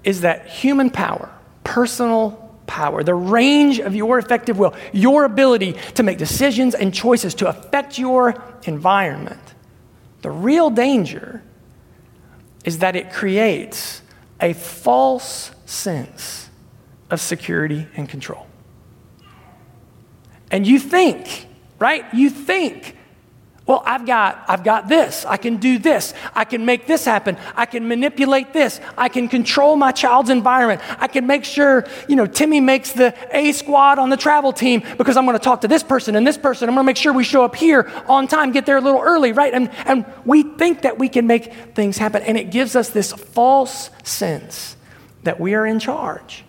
is 0.03 0.21
that 0.21 0.47
human 0.47 0.89
power, 0.89 1.29
personal 1.63 2.57
power, 2.67 3.03
the 3.03 3.15
range 3.15 3.79
of 3.79 3.95
your 3.95 4.17
effective 4.17 4.57
will, 4.57 4.73
your 4.91 5.25
ability 5.25 5.75
to 5.95 6.03
make 6.03 6.17
decisions 6.17 6.75
and 6.75 6.93
choices 6.93 7.35
to 7.35 7.47
affect 7.47 7.97
your 7.97 8.41
environment. 8.63 9.41
The 10.21 10.31
real 10.31 10.69
danger 10.69 11.43
is 12.63 12.79
that 12.79 12.95
it 12.95 13.11
creates 13.11 14.01
a 14.39 14.53
false 14.53 15.51
sense 15.65 16.49
of 17.09 17.19
security 17.19 17.87
and 17.95 18.07
control. 18.07 18.47
And 20.53 20.65
you 20.65 20.79
think, 20.79 21.47
right? 21.79 22.05
You 22.13 22.29
think 22.29 22.95
well, 23.65 23.81
I've 23.85 24.05
got, 24.05 24.43
I've 24.49 24.65
got 24.65 24.89
this. 24.89 25.25
I 25.25 25.37
can 25.37 25.55
do 25.55 25.79
this. 25.79 26.13
I 26.35 26.43
can 26.43 26.65
make 26.65 26.85
this 26.85 27.05
happen. 27.05 27.37
I 27.55 27.65
can 27.65 27.87
manipulate 27.87 28.51
this. 28.51 28.81
I 28.97 29.07
can 29.07 29.29
control 29.29 29.77
my 29.77 29.93
child's 29.93 30.29
environment. 30.29 30.81
I 31.01 31.07
can 31.07 31.27
make 31.27 31.45
sure, 31.45 31.85
you 32.09 32.17
know, 32.17 32.25
Timmy 32.25 32.59
makes 32.59 32.91
the 32.91 33.15
A 33.31 33.53
squad 33.53 33.99
on 33.99 34.09
the 34.09 34.17
travel 34.17 34.51
team 34.51 34.83
because 34.97 35.15
I'm 35.15 35.23
going 35.25 35.37
to 35.37 35.43
talk 35.43 35.61
to 35.61 35.69
this 35.69 35.81
person 35.81 36.17
and 36.17 36.27
this 36.27 36.37
person. 36.37 36.67
I'm 36.67 36.75
going 36.75 36.83
to 36.83 36.87
make 36.87 36.97
sure 36.97 37.13
we 37.13 37.23
show 37.23 37.45
up 37.45 37.55
here 37.55 37.89
on 38.09 38.27
time, 38.27 38.51
get 38.51 38.65
there 38.65 38.75
a 38.75 38.81
little 38.81 39.01
early, 39.01 39.31
right? 39.31 39.53
And, 39.53 39.69
and 39.85 40.05
we 40.25 40.43
think 40.43 40.81
that 40.81 40.99
we 40.99 41.07
can 41.07 41.25
make 41.25 41.53
things 41.73 41.97
happen. 41.97 42.21
And 42.23 42.37
it 42.37 42.51
gives 42.51 42.75
us 42.75 42.89
this 42.89 43.13
false 43.13 43.91
sense 44.03 44.75
that 45.23 45.39
we 45.39 45.53
are 45.53 45.65
in 45.65 45.79
charge 45.79 46.43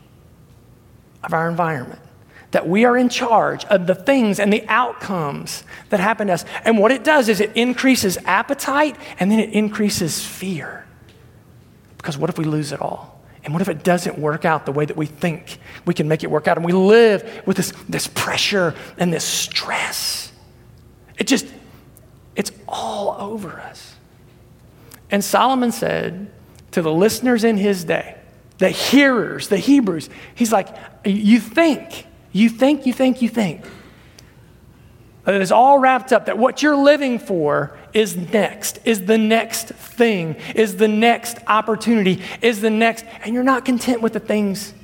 of 1.23 1.33
our 1.33 1.49
environment 1.49 2.01
that 2.55 2.69
we 2.69 2.85
are 2.85 2.97
in 2.97 3.09
charge 3.09 3.65
of 3.65 3.89
the 3.89 3.97
things 3.97 4.39
and 4.39 4.53
the 4.53 4.65
outcomes 4.69 5.65
that 5.91 5.99
happen 5.99 6.29
to 6.29 6.35
us. 6.35 6.45
And 6.65 6.79
what 6.79 6.93
it 6.93 7.03
does 7.03 7.29
is 7.29 7.41
it 7.41 7.51
increases 7.57 8.17
appetite 8.27 8.97
and 9.19 9.29
then 9.29 9.41
it 9.41 9.51
increases 9.51 10.25
fear. 10.25 10.87
Because 11.97 12.17
what 12.17 12.31
if 12.31 12.39
we 12.39 12.45
lose 12.45 12.71
it 12.71 12.81
all? 12.81 13.21
And 13.43 13.53
what 13.53 13.61
if 13.61 13.69
it 13.69 13.83
doesn't 13.83 14.21
work 14.21 14.45
out 14.45 14.67
the 14.67 14.73
way 14.73 14.85
that 14.85 14.97
we 14.97 15.07
think 15.07 15.59
we 15.85 15.95
can 15.95 16.07
make 16.07 16.23
it 16.23 16.31
work 16.31 16.47
out? 16.47 16.57
And 16.57 16.65
we 16.65 16.73
live 16.73 17.43
with 17.45 17.57
this, 17.57 17.73
this 17.89 18.07
pressure 18.07 18.73
and 18.99 19.13
this 19.13 19.25
stress. 19.25 20.33
It 21.19 21.27
just, 21.27 21.49
it's 22.37 22.53
all 22.69 23.17
over 23.19 23.51
us. 23.61 23.97
And 25.11 25.25
Solomon 25.25 25.73
said 25.73 26.31
to 26.71 26.83
the 26.83 26.93
listeners 26.93 27.43
in 27.43 27.57
his 27.57 27.83
day, 27.83 28.17
the 28.59 28.71
hearers, 28.71 29.49
the 29.49 29.59
Hebrews, 29.59 30.09
he's 30.37 30.53
like, 30.53 30.69
You 31.05 31.41
think 31.41 32.07
you 32.35 32.51
think, 32.51 32.85
you 32.85 32.93
think, 32.93 33.23
you 33.23 33.29
think. 33.31 33.65
That 35.25 35.41
it's 35.41 35.53
all 35.53 35.79
wrapped 35.79 36.13
up, 36.13 36.27
that 36.27 36.37
what 36.37 36.63
you're 36.63 36.77
living 36.77 37.19
for 37.19 37.79
is 37.95 38.17
next, 38.17 38.81
is 38.85 39.07
the 39.07 39.17
next 39.17 39.69
thing, 39.69 40.37
is 40.55 40.77
the 40.77 40.89
next 40.89 41.39
opportunity, 41.47 42.21
is 42.43 42.61
the 42.61 42.69
next, 42.69 43.07
and 43.23 43.33
you're 43.33 43.45
not 43.45 43.65
content 43.65 44.03
with 44.03 44.13
the 44.13 44.21
things, 44.21 44.75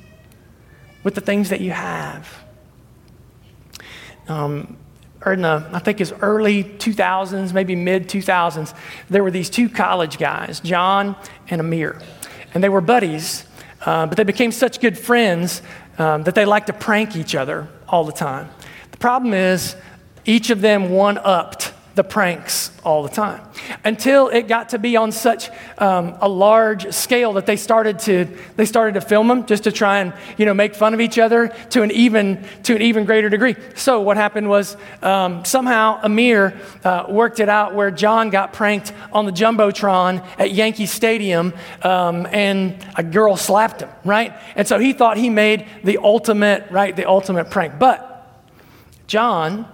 with 1.02 1.14
the 1.14 1.20
things 1.20 1.50
that 1.50 1.60
you 1.60 1.72
have. 1.72 2.42
Um, 4.28 4.78
in 5.26 5.42
the, 5.42 5.68
I 5.72 5.80
think 5.80 6.00
it's 6.00 6.12
early 6.22 6.64
2000s, 6.64 7.52
maybe 7.52 7.74
mid 7.74 8.08
2000s, 8.08 8.74
there 9.10 9.24
were 9.24 9.30
these 9.30 9.50
two 9.50 9.68
college 9.68 10.18
guys, 10.18 10.60
John 10.60 11.16
and 11.48 11.60
Amir. 11.60 12.00
And 12.54 12.64
they 12.64 12.68
were 12.68 12.80
buddies, 12.80 13.44
uh, 13.84 14.06
but 14.06 14.16
they 14.16 14.24
became 14.24 14.52
such 14.52 14.80
good 14.80 14.96
friends 14.96 15.62
um, 16.00 16.22
that 16.22 16.34
they 16.34 16.46
like 16.46 16.66
to 16.66 16.72
prank 16.72 17.14
each 17.14 17.34
other 17.34 17.68
all 17.86 18.04
the 18.04 18.12
time. 18.12 18.48
The 18.90 18.96
problem 18.96 19.34
is, 19.34 19.76
each 20.24 20.50
of 20.50 20.60
them 20.60 20.90
one 20.90 21.18
upped 21.18 21.72
the 21.94 22.05
pranks 22.05 22.70
all 22.85 23.03
the 23.03 23.09
time. 23.09 23.42
Until 23.85 24.29
it 24.29 24.48
got 24.48 24.70
to 24.70 24.79
be 24.79 24.96
on 24.96 25.12
such 25.12 25.50
um, 25.79 26.16
a 26.20 26.29
large 26.29 26.92
scale 26.92 27.35
that 27.35 27.46
they 27.46 27.57
started 27.57 27.98
to 28.00 28.26
they 28.57 28.64
started 28.64 28.94
to 28.94 29.00
film 29.00 29.29
them 29.29 29.46
just 29.46 29.64
to 29.64 29.72
try 29.72 30.00
and 30.00 30.12
you 30.37 30.46
know 30.46 30.55
make 30.55 30.74
fun 30.74 30.94
of 30.94 31.00
each 31.00 31.18
other 31.18 31.48
to 31.70 31.83
an 31.83 31.90
even 31.90 32.44
to 32.64 32.74
an 32.74 32.83
even 32.83 33.05
greater 33.05 33.29
degree. 33.29 33.57
So 33.74 34.00
what 34.00 34.16
happened 34.16 34.48
was 34.48 34.76
um, 35.03 35.44
somehow 35.44 36.00
amir 36.03 36.59
uh, 36.85 37.07
worked 37.09 37.40
it 37.40 37.48
out 37.48 37.74
where 37.74 37.90
john 37.90 38.31
got 38.31 38.53
pranked 38.53 38.92
on 39.12 39.26
the 39.26 39.33
jumbotron 39.33 40.24
at 40.38 40.53
yankee 40.53 40.87
stadium 40.87 41.53
um, 41.83 42.26
and 42.31 42.85
a 42.96 43.03
girl 43.03 43.37
slapped 43.37 43.83
him 43.83 43.90
right? 44.05 44.35
And 44.57 44.66
so 44.66 44.79
he 44.79 44.92
thought 44.92 45.16
he 45.16 45.31
made 45.31 45.66
the 45.85 45.98
ultimate 45.98 46.70
right 46.70 46.94
the 46.94 47.09
ultimate 47.09 47.50
prank. 47.50 47.79
But 47.79 48.07
john 49.07 49.66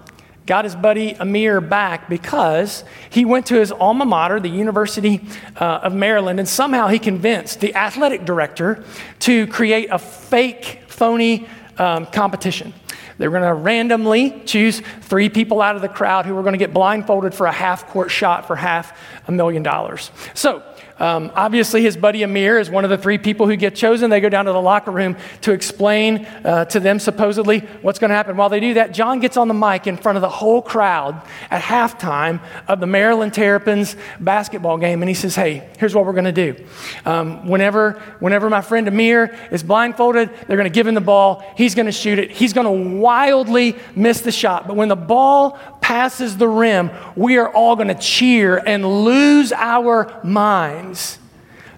got 0.47 0.65
his 0.65 0.77
buddy 0.77 1.15
Amir 1.17 1.61
back 1.61 2.09
because 2.09 2.85
he 3.11 3.25
went 3.25 3.47
to 3.47 3.57
his 3.57 3.73
alma 3.73 4.05
mater, 4.05 4.39
the 4.41 4.49
University 4.49 5.21
uh, 5.57 5.81
of 5.83 5.95
Maryland, 5.95 6.39
and 6.39 6.49
somehow 6.49 6.87
he 6.87 6.99
convinced 6.99 7.61
the 7.61 7.75
athletic 7.75 8.25
director 8.25 8.85
to 9.21 9.47
create 9.49 9.89
a 9.91 9.99
fake, 9.99 10.83
phony 10.87 11.49
um, 11.79 12.07
competition. 12.07 12.73
They 13.19 13.27
were 13.29 13.39
going 13.39 13.49
to 13.49 13.55
randomly 13.55 14.43
choose 14.45 14.81
three 15.01 15.29
people 15.29 15.63
out 15.63 15.75
of 15.75 15.83
the 15.83 15.89
crowd 15.89 16.27
who 16.27 16.35
were 16.35 16.43
going 16.43 16.53
to 16.53 16.59
get 16.59 16.75
blindfolded 16.75 17.35
for 17.35 17.47
a 17.47 17.53
half 17.53 17.89
court 17.89 18.11
shot 18.11 18.47
for 18.47 18.57
half 18.57 18.99
a 19.27 19.33
million 19.33 19.63
dollars. 19.63 20.11
So 20.35 20.63
um, 20.99 21.31
obviously, 21.35 21.83
his 21.83 21.97
buddy 21.97 22.23
Amir 22.23 22.59
is 22.59 22.71
one 22.71 22.85
of 22.85 22.91
the 22.91 22.97
three 22.97 23.19
people 23.19 23.47
who 23.47 23.57
get 23.57 23.75
chosen. 23.75 24.09
They 24.09 24.21
go 24.21 24.31
down 24.31 24.47
to 24.47 24.53
the 24.53 24.61
locker 24.61 24.91
room 24.91 25.17
to 25.43 25.53
explain 25.53 26.25
uh, 26.45 26.65
to 26.67 26.81
them, 26.81 26.99
supposedly, 26.99 27.61
what's 27.83 27.99
going 27.99 28.09
to 28.09 28.15
happen. 28.15 28.37
While 28.37 28.49
they 28.49 28.61
do 28.61 28.75
that, 28.75 28.95
John 28.95 29.21
gets 29.21 29.37
on 29.37 29.49
the 29.49 29.55
mic 29.55 29.87
in 29.87 29.99
front 29.99 30.17
of 30.17 30.23
the 30.23 30.29
whole 30.29 30.63
crowd 30.63 31.21
at 31.51 31.61
halftime 31.61 32.41
of 32.67 32.81
the 32.81 32.87
Maryland 32.87 33.35
Terrapins 33.35 33.95
basketball 34.21 34.79
game, 34.79 35.03
and 35.03 35.09
he 35.09 35.15
says, 35.15 35.35
Hey, 35.35 35.69
here's 35.79 35.95
what 35.95 36.07
we're 36.07 36.13
going 36.13 36.25
to 36.25 36.33
do. 36.33 36.65
Um, 37.05 37.47
whenever, 37.47 37.93
whenever 38.21 38.49
my 38.49 38.63
friend 38.63 38.89
Amir 38.89 39.37
is 39.51 39.63
blindfolded, 39.63 40.31
they're 40.47 40.57
going 40.57 40.65
to 40.65 40.75
give 40.75 40.87
him 40.87 40.95
the 40.95 41.01
ball. 41.03 41.45
He's 41.57 41.75
going 41.75 41.87
to 41.87 41.93
shoot 41.93 42.19
it. 42.19 42.31
He's 42.31 42.55
going 42.55 42.67
to 42.67 42.99
wildly 42.99 43.77
miss 43.95 44.23
the 44.23 44.33
shot. 44.33 44.67
But 44.67 44.77
when 44.77 44.89
the 44.89 44.97
ball 44.97 45.59
passes 45.83 46.37
the 46.37 46.49
rim, 46.49 46.91
we 47.15 47.37
are 47.37 47.49
all 47.49 47.77
going 47.77 47.89
to 47.89 47.95
cheer 47.95 48.57
and 48.57 49.05
lose 49.05 49.53
our 49.53 50.21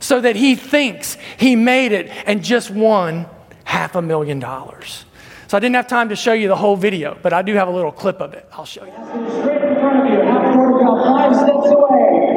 so 0.01 0.21
that 0.21 0.37
he 0.37 0.55
thinks 0.55 1.17
he 1.37 1.57
made 1.57 1.93
it 1.93 2.09
and 2.27 2.43
just 2.43 2.71
won 2.71 3.27
half 3.65 3.95
a 3.95 4.03
million 4.03 4.39
dollars. 4.39 5.05
So 5.49 5.57
I 5.57 5.61
didn't 5.61 5.77
have 5.77 5.87
time 5.87 6.11
to 6.11 6.17
show 6.17 6.35
you 6.35 6.49
the 6.49 6.57
whole 6.57 6.77
video, 6.77 7.17
but 7.23 7.33
I 7.33 7.41
do 7.43 7.55
have 7.55 7.69
a 7.69 7.71
little 7.71 7.93
clip 7.93 8.21
of 8.21 8.35
it. 8.35 8.47
I'll 8.53 8.67
show 8.67 8.85
you. 8.85 8.93
Straight 8.93 9.63
in 9.63 9.75
front 9.81 10.07
of 10.07 10.13
you, 10.13 10.21
half 10.21 10.55
court 10.55 10.83
about 10.83 11.05
five 11.07 11.35
steps 11.37 11.69
away. 11.69 12.29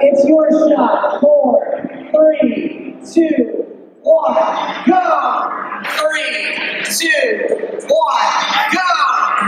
It's 0.00 0.28
your 0.28 0.50
shot. 0.50 1.20
Four, 1.20 1.88
three, 2.10 2.96
two, 3.10 3.64
one, 4.02 4.34
go! 4.86 5.50
Three, 5.96 6.82
two, 6.84 7.78
one, 7.88 8.26
go! 8.74 8.88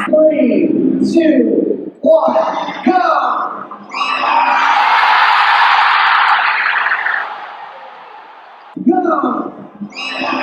Three, 0.07 0.69
two, 1.13 1.93
one! 2.01 2.37
Go! 2.87 4.74
I 9.97 10.34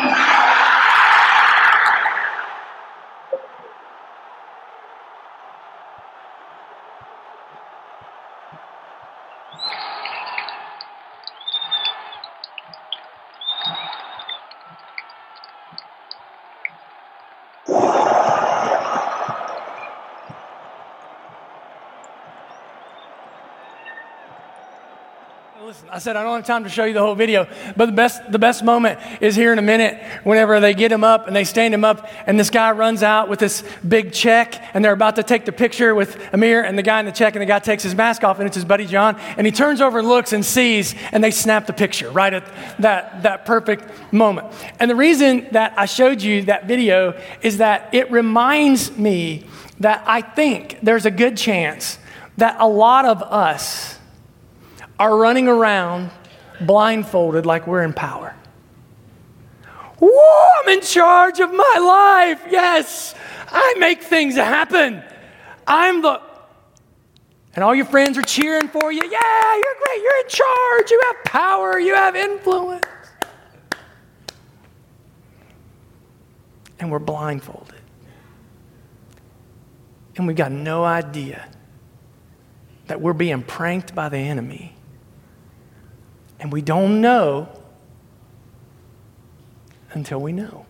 said 26.01 26.15
I 26.15 26.23
don't 26.23 26.37
have 26.37 26.47
time 26.47 26.63
to 26.63 26.69
show 26.69 26.85
you 26.85 26.93
the 26.93 26.99
whole 26.99 27.13
video, 27.13 27.47
but 27.77 27.85
the 27.85 27.91
best, 27.91 28.31
the 28.31 28.39
best 28.39 28.63
moment 28.63 28.99
is 29.21 29.35
here 29.35 29.53
in 29.53 29.59
a 29.59 29.61
minute 29.61 30.01
whenever 30.23 30.59
they 30.59 30.73
get 30.73 30.91
him 30.91 31.03
up 31.03 31.27
and 31.27 31.35
they 31.35 31.43
stand 31.43 31.75
him 31.75 31.85
up, 31.85 32.09
and 32.25 32.39
this 32.39 32.49
guy 32.49 32.71
runs 32.71 33.03
out 33.03 33.29
with 33.29 33.37
this 33.37 33.63
big 33.87 34.11
check, 34.11 34.59
and 34.73 34.83
they're 34.83 34.93
about 34.93 35.15
to 35.17 35.23
take 35.23 35.45
the 35.45 35.51
picture 35.51 35.93
with 35.93 36.19
Amir 36.33 36.63
and 36.63 36.75
the 36.75 36.81
guy 36.81 36.99
in 36.99 37.05
the 37.05 37.11
check, 37.11 37.35
and 37.35 37.41
the 37.41 37.45
guy 37.45 37.59
takes 37.59 37.83
his 37.83 37.93
mask 37.93 38.23
off, 38.23 38.39
and 38.39 38.47
it's 38.47 38.55
his 38.55 38.65
buddy 38.65 38.87
John, 38.87 39.15
and 39.37 39.45
he 39.45 39.51
turns 39.51 39.79
over 39.79 39.99
and 39.99 40.07
looks 40.07 40.33
and 40.33 40.43
sees, 40.43 40.95
and 41.11 41.23
they 41.23 41.29
snap 41.29 41.67
the 41.67 41.73
picture 41.73 42.09
right 42.09 42.33
at 42.33 42.51
that, 42.79 43.21
that 43.21 43.45
perfect 43.45 44.11
moment. 44.11 44.47
And 44.79 44.89
the 44.89 44.95
reason 44.95 45.49
that 45.51 45.75
I 45.77 45.85
showed 45.85 46.23
you 46.23 46.43
that 46.45 46.65
video 46.65 47.15
is 47.43 47.59
that 47.59 47.93
it 47.93 48.09
reminds 48.09 48.97
me 48.97 49.45
that 49.79 50.03
I 50.07 50.21
think 50.21 50.79
there's 50.81 51.05
a 51.05 51.11
good 51.11 51.37
chance 51.37 51.99
that 52.37 52.55
a 52.59 52.67
lot 52.67 53.05
of 53.05 53.21
us, 53.21 53.99
are 55.01 55.17
running 55.17 55.47
around 55.47 56.11
blindfolded 56.61 57.43
like 57.43 57.65
we're 57.65 57.81
in 57.81 57.91
power. 57.91 58.35
Oh, 59.99 60.61
I'm 60.61 60.69
in 60.69 60.81
charge 60.81 61.39
of 61.39 61.51
my 61.51 61.77
life. 62.29 62.51
Yes, 62.51 63.15
I 63.51 63.73
make 63.79 64.03
things 64.03 64.35
happen. 64.35 65.01
I'm 65.65 66.03
the. 66.03 66.21
And 67.55 67.63
all 67.63 67.73
your 67.73 67.85
friends 67.85 68.15
are 68.15 68.21
cheering 68.21 68.67
for 68.67 68.91
you. 68.91 69.01
Yeah, 69.01 69.55
you're 69.55 69.75
great. 69.83 70.01
You're 70.03 70.19
in 70.21 70.29
charge. 70.29 70.91
You 70.91 71.01
have 71.07 71.23
power. 71.25 71.79
You 71.79 71.95
have 71.95 72.15
influence. 72.15 72.85
And 76.79 76.91
we're 76.91 76.99
blindfolded. 76.99 77.73
And 80.15 80.27
we've 80.27 80.35
got 80.35 80.51
no 80.51 80.83
idea 80.83 81.47
that 82.85 83.01
we're 83.01 83.13
being 83.13 83.41
pranked 83.41 83.95
by 83.95 84.07
the 84.09 84.17
enemy. 84.17 84.70
And 86.41 86.51
we 86.51 86.61
don't 86.61 86.99
know 87.01 87.47
until 89.91 90.19
we 90.19 90.33
know. 90.33 90.65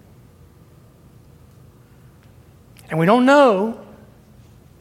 And 2.89 2.99
we 2.99 3.05
don't 3.05 3.25
know 3.25 3.79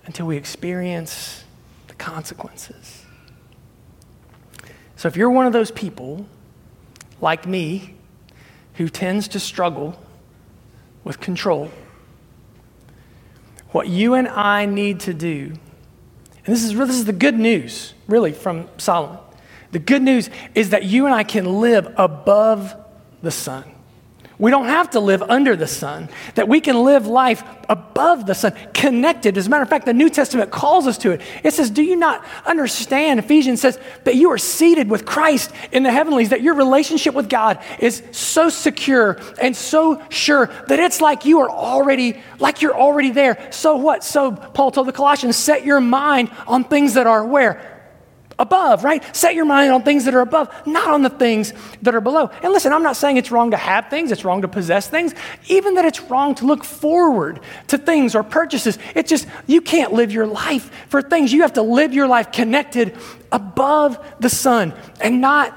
until 0.04 0.26
we 0.26 0.36
experience 0.36 1.44
the 1.86 1.94
consequences. 1.94 3.04
So 4.96 5.06
if 5.06 5.16
you're 5.16 5.30
one 5.30 5.46
of 5.46 5.52
those 5.52 5.70
people, 5.70 6.26
like 7.20 7.46
me, 7.46 7.94
who 8.74 8.88
tends 8.88 9.28
to 9.28 9.38
struggle 9.38 9.96
with 11.04 11.20
control, 11.20 11.70
what 13.70 13.86
you 13.86 14.14
and 14.14 14.26
I 14.26 14.66
need 14.66 14.98
to 15.00 15.14
do, 15.14 15.52
and 16.44 16.54
this 16.54 16.64
is, 16.64 16.76
this 16.76 16.90
is 16.90 17.04
the 17.04 17.12
good 17.12 17.38
news, 17.38 17.94
really, 18.08 18.32
from 18.32 18.68
Solomon. 18.76 19.18
The 19.72 19.78
good 19.78 20.02
news 20.02 20.30
is 20.54 20.70
that 20.70 20.84
you 20.84 21.06
and 21.06 21.14
I 21.14 21.22
can 21.22 21.60
live 21.60 21.92
above 21.96 22.74
the 23.22 23.30
sun. 23.30 23.64
We 24.40 24.50
don't 24.50 24.64
have 24.64 24.88
to 24.92 25.00
live 25.00 25.22
under 25.22 25.54
the 25.54 25.66
sun, 25.66 26.08
that 26.34 26.48
we 26.48 26.62
can 26.62 26.82
live 26.82 27.06
life 27.06 27.44
above 27.68 28.24
the 28.24 28.34
sun, 28.34 28.54
connected. 28.72 29.36
As 29.36 29.46
a 29.46 29.50
matter 29.50 29.62
of 29.62 29.68
fact, 29.68 29.84
the 29.84 29.92
New 29.92 30.08
Testament 30.08 30.50
calls 30.50 30.86
us 30.86 30.96
to 30.98 31.10
it. 31.10 31.20
It 31.44 31.52
says, 31.52 31.68
Do 31.68 31.82
you 31.82 31.94
not 31.94 32.24
understand? 32.46 33.20
Ephesians 33.20 33.60
says 33.60 33.78
that 34.04 34.14
you 34.14 34.30
are 34.30 34.38
seated 34.38 34.88
with 34.88 35.04
Christ 35.04 35.52
in 35.72 35.82
the 35.82 35.92
heavenlies, 35.92 36.30
that 36.30 36.40
your 36.40 36.54
relationship 36.54 37.14
with 37.14 37.28
God 37.28 37.62
is 37.80 38.02
so 38.12 38.48
secure 38.48 39.20
and 39.42 39.54
so 39.54 40.02
sure 40.08 40.46
that 40.68 40.78
it's 40.78 41.02
like 41.02 41.26
you 41.26 41.40
are 41.40 41.50
already, 41.50 42.18
like 42.38 42.62
you're 42.62 42.74
already 42.74 43.10
there. 43.10 43.46
So 43.52 43.76
what? 43.76 44.02
So 44.02 44.32
Paul 44.32 44.70
told 44.70 44.88
the 44.88 44.92
Colossians, 44.92 45.36
set 45.36 45.66
your 45.66 45.82
mind 45.82 46.30
on 46.46 46.64
things 46.64 46.94
that 46.94 47.06
are 47.06 47.26
where? 47.26 47.79
Above, 48.40 48.82
right? 48.82 49.04
Set 49.14 49.34
your 49.34 49.44
mind 49.44 49.70
on 49.70 49.82
things 49.82 50.06
that 50.06 50.14
are 50.14 50.22
above, 50.22 50.48
not 50.66 50.88
on 50.88 51.02
the 51.02 51.10
things 51.10 51.52
that 51.82 51.94
are 51.94 52.00
below. 52.00 52.30
And 52.42 52.52
listen, 52.52 52.72
I'm 52.72 52.82
not 52.82 52.96
saying 52.96 53.18
it's 53.18 53.30
wrong 53.30 53.50
to 53.52 53.56
have 53.56 53.88
things, 53.90 54.10
it's 54.10 54.24
wrong 54.24 54.42
to 54.42 54.48
possess 54.48 54.88
things, 54.88 55.14
even 55.48 55.74
that 55.74 55.84
it's 55.84 56.00
wrong 56.00 56.34
to 56.36 56.46
look 56.46 56.64
forward 56.64 57.40
to 57.68 57.76
things 57.78 58.14
or 58.14 58.22
purchases. 58.24 58.78
It's 58.94 59.10
just, 59.10 59.28
you 59.46 59.60
can't 59.60 59.92
live 59.92 60.10
your 60.10 60.26
life 60.26 60.70
for 60.88 61.02
things. 61.02 61.32
You 61.32 61.42
have 61.42 61.52
to 61.52 61.62
live 61.62 61.92
your 61.92 62.08
life 62.08 62.32
connected 62.32 62.96
above 63.30 64.02
the 64.18 64.30
sun 64.30 64.74
and 65.00 65.20
not 65.20 65.54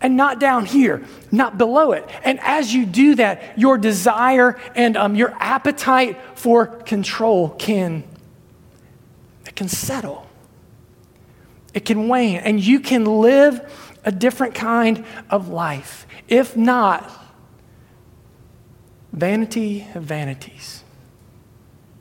and 0.00 0.16
not 0.16 0.40
down 0.40 0.66
here, 0.66 1.04
not 1.30 1.56
below 1.56 1.92
it. 1.92 2.04
And 2.24 2.40
as 2.40 2.74
you 2.74 2.84
do 2.86 3.14
that, 3.14 3.56
your 3.56 3.78
desire 3.78 4.58
and 4.74 4.96
um, 4.96 5.14
your 5.14 5.32
appetite 5.38 6.18
for 6.34 6.66
control 6.66 7.50
can, 7.50 8.02
it 9.46 9.54
can 9.54 9.68
settle. 9.68 10.26
It 11.74 11.84
can 11.84 12.08
wane, 12.08 12.38
and 12.38 12.60
you 12.60 12.80
can 12.80 13.04
live 13.04 13.60
a 14.04 14.12
different 14.12 14.54
kind 14.54 15.04
of 15.30 15.48
life. 15.48 16.06
If 16.28 16.56
not, 16.56 17.10
vanity 19.12 19.86
of 19.94 20.02
vanities. 20.02 20.84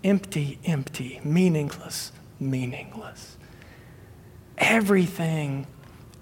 Empty, 0.03 0.59
empty, 0.65 1.21
meaningless, 1.23 2.11
meaningless. 2.39 3.37
Everything 4.57 5.67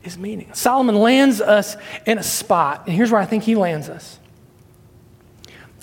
is 0.03 0.17
meaningless. 0.17 0.59
Solomon 0.59 0.95
lands 0.95 1.41
us 1.41 1.75
in 2.05 2.17
a 2.17 2.23
spot, 2.23 2.83
and 2.85 2.95
here's 2.95 3.11
where 3.11 3.21
I 3.21 3.25
think 3.25 3.43
he 3.43 3.55
lands 3.55 3.89
us. 3.89 4.19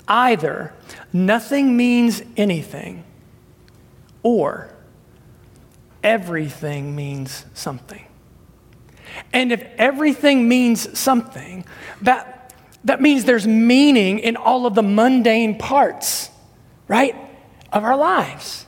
Either 0.07 0.73
nothing 1.11 1.75
means 1.75 2.21
anything, 2.37 3.03
or 4.23 4.73
everything 6.03 6.95
means 6.95 7.45
something. 7.53 8.05
And 9.33 9.51
if 9.51 9.63
everything 9.77 10.47
means 10.47 10.97
something, 10.97 11.65
that, 12.01 12.53
that 12.83 13.01
means 13.01 13.25
there's 13.25 13.47
meaning 13.47 14.19
in 14.19 14.35
all 14.35 14.65
of 14.65 14.75
the 14.75 14.83
mundane 14.83 15.57
parts, 15.57 16.29
right, 16.87 17.15
of 17.71 17.83
our 17.83 17.97
lives. 17.97 18.65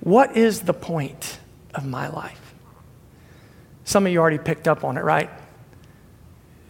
What 0.00 0.36
is 0.36 0.60
the 0.60 0.74
point 0.74 1.38
of 1.74 1.84
my 1.84 2.08
life? 2.08 2.54
Some 3.84 4.06
of 4.06 4.12
you 4.12 4.18
already 4.18 4.38
picked 4.38 4.68
up 4.68 4.84
on 4.84 4.96
it, 4.96 5.04
right? 5.04 5.30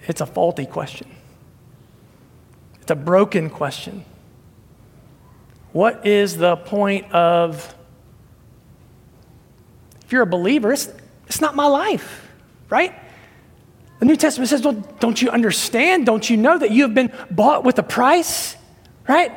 It's 0.06 0.20
a 0.20 0.26
faulty 0.26 0.66
question. 0.66 1.10
It's 2.80 2.90
a 2.90 2.96
broken 2.96 3.50
question. 3.50 4.04
What 5.72 6.06
is 6.06 6.36
the 6.36 6.56
point 6.56 7.12
of 7.12 7.74
if 10.06 10.12
you're 10.12 10.22
a 10.22 10.26
believer, 10.26 10.72
it's, 10.72 10.88
it's 11.26 11.40
not 11.40 11.56
my 11.56 11.66
life, 11.66 12.30
right? 12.70 12.94
The 13.98 14.06
New 14.06 14.16
Testament 14.16 14.48
says, 14.48 14.62
well, 14.62 14.74
don't 15.00 15.20
you 15.20 15.30
understand? 15.30 16.06
Don't 16.06 16.28
you 16.30 16.36
know 16.36 16.56
that 16.56 16.70
you 16.70 16.82
have 16.84 16.94
been 16.94 17.12
bought 17.30 17.64
with 17.64 17.78
a 17.78 17.82
price, 17.82 18.56
right? 19.08 19.32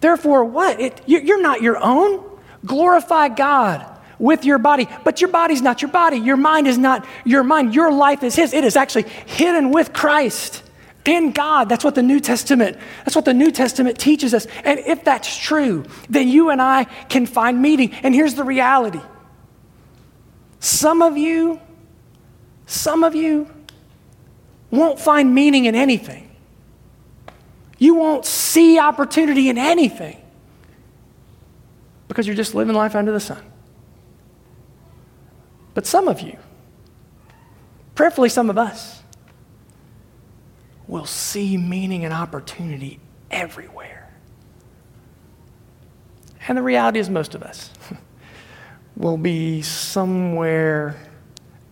Therefore, 0.00 0.44
what? 0.44 0.78
It, 0.80 1.00
you're 1.06 1.40
not 1.40 1.62
your 1.62 1.78
own. 1.78 2.24
Glorify 2.66 3.28
God 3.28 3.86
with 4.18 4.44
your 4.44 4.58
body, 4.58 4.86
but 5.04 5.22
your 5.22 5.30
body's 5.30 5.62
not 5.62 5.80
your 5.80 5.90
body. 5.90 6.18
Your 6.18 6.36
mind 6.36 6.66
is 6.66 6.76
not 6.76 7.06
your 7.24 7.42
mind. 7.42 7.74
Your 7.74 7.90
life 7.90 8.22
is 8.22 8.36
His. 8.36 8.52
It 8.52 8.64
is 8.64 8.76
actually 8.76 9.04
hidden 9.04 9.70
with 9.70 9.94
Christ 9.94 10.62
in 11.06 11.32
God. 11.32 11.70
That's 11.70 11.84
what 11.84 11.94
the 11.94 12.02
New 12.02 12.20
Testament, 12.20 12.76
that's 13.04 13.16
what 13.16 13.24
the 13.24 13.32
New 13.32 13.50
Testament 13.50 13.98
teaches 13.98 14.34
us. 14.34 14.46
And 14.64 14.80
if 14.80 15.04
that's 15.04 15.34
true, 15.34 15.84
then 16.10 16.28
you 16.28 16.50
and 16.50 16.60
I 16.60 16.84
can 16.84 17.24
find 17.24 17.62
meaning. 17.62 17.92
And 18.02 18.14
here's 18.14 18.34
the 18.34 18.44
reality 18.44 19.00
some 20.60 21.00
of 21.00 21.16
you, 21.16 21.58
some 22.66 23.02
of 23.02 23.14
you 23.14 23.50
won't 24.70 25.00
find 25.00 25.34
meaning 25.34 25.64
in 25.64 25.74
anything. 25.74 26.30
You 27.78 27.94
won't 27.94 28.26
see 28.26 28.78
opportunity 28.78 29.48
in 29.48 29.56
anything 29.56 30.20
because 32.08 32.26
you're 32.26 32.36
just 32.36 32.54
living 32.54 32.76
life 32.76 32.94
under 32.94 33.10
the 33.10 33.20
sun. 33.20 33.42
But 35.72 35.86
some 35.86 36.08
of 36.08 36.20
you, 36.20 36.36
prayerfully 37.94 38.28
some 38.28 38.50
of 38.50 38.58
us, 38.58 39.02
will 40.86 41.06
see 41.06 41.56
meaning 41.56 42.04
and 42.04 42.12
opportunity 42.12 43.00
everywhere. 43.30 44.12
And 46.46 46.58
the 46.58 46.62
reality 46.62 46.98
is, 46.98 47.08
most 47.08 47.34
of 47.34 47.42
us. 47.42 47.70
will 48.96 49.16
be 49.16 49.62
somewhere 49.62 50.96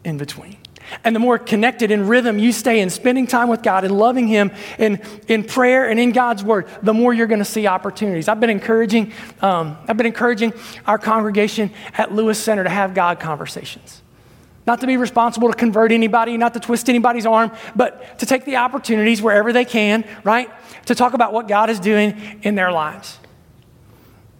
in 0.04 0.18
between. 0.18 0.56
And 1.04 1.14
the 1.14 1.20
more 1.20 1.38
connected 1.38 1.90
in 1.90 2.06
rhythm 2.06 2.38
you 2.38 2.52
stay 2.52 2.80
in 2.80 2.90
spending 2.90 3.26
time 3.26 3.48
with 3.48 3.62
God 3.62 3.84
and 3.84 3.96
loving 3.96 4.26
Him 4.26 4.50
in, 4.78 5.00
in 5.26 5.44
prayer 5.44 5.88
and 5.88 6.00
in 6.00 6.12
God's 6.12 6.42
Word, 6.42 6.66
the 6.82 6.94
more 6.94 7.12
you're 7.12 7.26
going 7.26 7.40
to 7.40 7.44
see 7.44 7.66
opportunities. 7.66 8.28
I've 8.28 8.40
been 8.40 8.50
encouraging, 8.50 9.12
um, 9.42 9.76
I've 9.86 9.96
been 9.96 10.06
encouraging 10.06 10.52
our 10.86 10.98
congregation 10.98 11.70
at 11.94 12.12
Lewis 12.12 12.42
Center 12.42 12.64
to 12.64 12.70
have 12.70 12.94
God 12.94 13.20
conversations. 13.20 14.02
Not 14.66 14.80
to 14.80 14.86
be 14.86 14.98
responsible 14.98 15.50
to 15.50 15.56
convert 15.56 15.92
anybody, 15.92 16.36
not 16.36 16.52
to 16.54 16.60
twist 16.60 16.90
anybody's 16.90 17.24
arm, 17.24 17.52
but 17.74 18.18
to 18.18 18.26
take 18.26 18.44
the 18.44 18.56
opportunities 18.56 19.22
wherever 19.22 19.52
they 19.52 19.64
can, 19.64 20.04
right? 20.24 20.50
To 20.86 20.94
talk 20.94 21.14
about 21.14 21.32
what 21.32 21.48
God 21.48 21.70
is 21.70 21.80
doing 21.80 22.40
in 22.42 22.54
their 22.54 22.70
lives. 22.70 23.18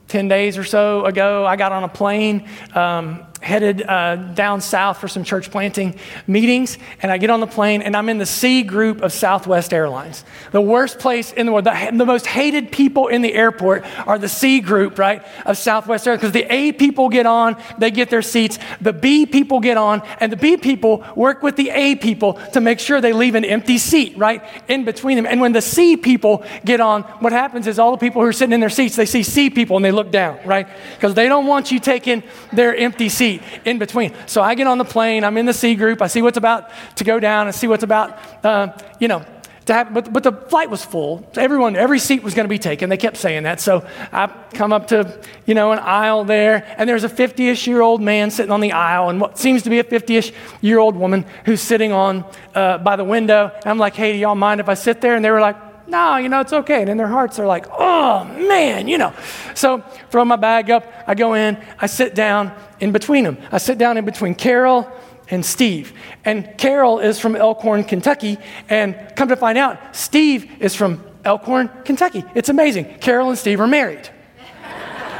10 0.09 0.29
days 0.29 0.57
or 0.57 0.65
so 0.65 1.05
ago, 1.05 1.47
I 1.47 1.57
got 1.57 1.71
on 1.73 1.85
a 1.85 1.89
plane 1.89 2.49
um, 2.75 3.27
headed 3.41 3.83
uh, 3.83 4.17
down 4.17 4.61
south 4.61 4.99
for 4.99 5.07
some 5.07 5.23
church 5.23 5.51
planting 5.51 5.99
meetings, 6.27 6.77
and 7.01 7.13
I 7.13 7.19
get 7.19 7.31
on 7.31 7.41
the 7.41 7.47
plane, 7.47 7.83
and 7.83 7.97
I'm 7.97 8.09
in 8.09 8.19
the 8.19 8.27
C 8.27 8.63
group 8.63 9.01
of 9.01 9.13
Southwest 9.13 9.73
Airlines. 9.73 10.25
The 10.51 10.61
worst 10.61 10.99
place 10.99 11.33
in 11.33 11.47
the 11.47 11.53
world, 11.53 11.65
the, 11.65 11.91
the 11.95 12.05
most 12.05 12.27
hated 12.27 12.73
people 12.73 13.07
in 13.07 13.23
the 13.23 13.33
airport 13.33 13.85
are 14.07 14.19
the 14.19 14.29
C 14.29 14.61
group, 14.61 14.99
right, 14.99 15.23
of 15.47 15.57
Southwest 15.57 16.07
Airlines, 16.07 16.21
because 16.21 16.33
the 16.33 16.53
A 16.53 16.73
people 16.73 17.09
get 17.09 17.27
on, 17.27 17.57
they 17.79 17.93
get 17.93 18.11
their 18.11 18.23
seats, 18.23 18.59
the 18.81 18.93
B 18.93 19.25
people 19.25 19.61
get 19.61 19.77
on, 19.77 20.03
and 20.19 20.33
the 20.33 20.37
B 20.37 20.57
people 20.57 21.05
work 21.15 21.43
with 21.43 21.55
the 21.55 21.71
A 21.71 21.95
people 21.95 22.35
to 22.55 22.61
make 22.61 22.81
sure 22.81 23.01
they 23.01 23.13
leave 23.13 23.37
an 23.37 23.45
empty 23.45 23.79
seat, 23.79 24.19
right, 24.19 24.43
in 24.67 24.85
between 24.85 25.17
them. 25.17 25.27
And 25.27 25.41
when 25.41 25.53
the 25.53 25.63
C 25.63 25.97
people 25.97 26.45
get 26.65 26.81
on, 26.81 27.03
what 27.21 27.33
happens 27.33 27.69
is 27.69 27.79
all 27.79 27.93
the 27.93 27.99
people 27.99 28.21
who 28.21 28.27
are 28.27 28.33
sitting 28.33 28.53
in 28.53 28.61
their 28.61 28.69
seats, 28.69 28.97
they 28.97 29.07
see 29.07 29.23
C 29.23 29.49
people 29.49 29.77
and 29.77 29.85
they 29.85 29.93
look 29.93 30.11
down, 30.11 30.41
right, 30.45 30.67
because 30.97 31.15
they 31.15 31.29
don't 31.29 31.47
want 31.47 31.71
you 31.71 31.79
taking 31.79 32.25
their 32.53 32.75
empty 32.75 33.09
seat 33.09 33.28
seat 33.29 33.43
in 33.65 33.79
between. 33.79 34.15
So 34.27 34.43
I 34.43 34.55
get 34.55 34.67
on 34.67 34.79
the 34.79 34.85
plane, 34.85 35.25
I'm 35.25 35.37
in 35.37 35.47
the 35.47 35.53
C 35.53 35.75
group, 35.75 36.03
I 36.03 36.07
see 36.07 36.23
what's 36.23 36.39
about 36.39 36.71
to 36.97 37.05
go 37.05 37.21
down, 37.21 37.47
and 37.47 37.55
see 37.55 37.67
what's 37.67 37.83
about, 37.83 38.19
uh, 38.45 38.69
you 39.01 39.09
know, 39.09 39.25
to 39.67 39.75
have, 39.75 39.93
but, 39.93 40.11
but 40.11 40.23
the 40.23 40.33
flight 40.33 40.71
was 40.71 40.83
full. 40.83 41.31
Everyone, 41.37 41.77
every 41.77 41.99
seat 41.99 42.23
was 42.23 42.33
going 42.33 42.45
to 42.45 42.49
be 42.49 42.59
taken. 42.59 42.89
They 42.89 42.97
kept 42.97 43.19
saying 43.19 43.43
that. 43.43 43.61
So 43.61 43.87
I 44.13 44.29
come 44.55 44.73
up 44.73 44.89
to, 44.89 45.21
you 45.45 45.53
know, 45.53 45.73
an 45.73 45.79
aisle 45.79 46.25
there, 46.25 46.65
and 46.79 46.89
there's 46.89 47.05
a 47.05 47.09
50-ish 47.09 47.67
year 47.67 47.83
old 47.83 48.01
man 48.01 48.31
sitting 48.31 48.51
on 48.51 48.61
the 48.61 48.73
aisle, 48.73 49.11
and 49.11 49.21
what 49.21 49.37
seems 49.37 49.65
to 49.65 49.71
be 49.71 49.79
a 49.79 49.85
50-ish 49.85 50.33
year 50.63 50.79
old 50.79 50.97
woman 50.97 51.27
who's 51.45 51.61
sitting 51.61 51.93
on 51.93 52.25
uh, 52.55 52.79
by 52.79 52.97
the 52.97 53.05
window. 53.05 53.51
And 53.55 53.67
I'm 53.67 53.79
like, 53.79 53.95
hey, 53.95 54.15
do 54.15 54.19
y'all 54.19 54.35
mind 54.35 54.61
if 54.61 54.71
I 54.71 54.75
sit 54.75 55.03
there? 55.03 55.15
And 55.15 55.23
they 55.23 55.31
were 55.31 55.41
like, 55.41 55.68
no, 55.89 56.17
you 56.17 56.29
know, 56.29 56.41
it's 56.41 56.53
okay. 56.53 56.81
And 56.83 56.91
in 56.91 56.97
their 56.97 57.09
hearts, 57.09 57.37
they're 57.37 57.47
like, 57.47 57.67
oh, 57.71 58.25
man, 58.25 58.89
you 58.89 58.99
know. 58.99 59.15
So 59.55 59.81
throw 60.11 60.25
my 60.25 60.37
bag 60.37 60.71
up. 60.71 60.85
I 61.07 61.15
go 61.15 61.35
in. 61.35 61.59
I 61.79 61.87
sit 61.87 62.15
down 62.15 62.53
in 62.81 62.93
between 62.93 63.25
them. 63.25 63.39
I 63.51 63.59
sit 63.59 63.79
down 63.79 63.97
in 63.97 64.05
between 64.05 64.35
Carol 64.35 64.91
and 65.31 65.45
Steve. 65.45 65.93
And 66.25 66.57
Carol 66.59 66.99
is 66.99 67.19
from 67.19 67.37
Elkhorn, 67.37 67.85
Kentucky. 67.85 68.39
And 68.69 68.97
come 69.17 69.29
to 69.29 69.37
find 69.37 69.57
out, 69.57 69.97
Steve 69.97 70.61
is 70.61 70.75
from 70.75 71.03
Elkhorn, 71.25 71.71
Kentucky. 71.85 72.25
It's 72.35 72.49
amazing. 72.49 72.99
Carol 73.01 73.31
and 73.31 73.39
Steve 73.39 73.61
are 73.61 73.67
married. 73.67 74.09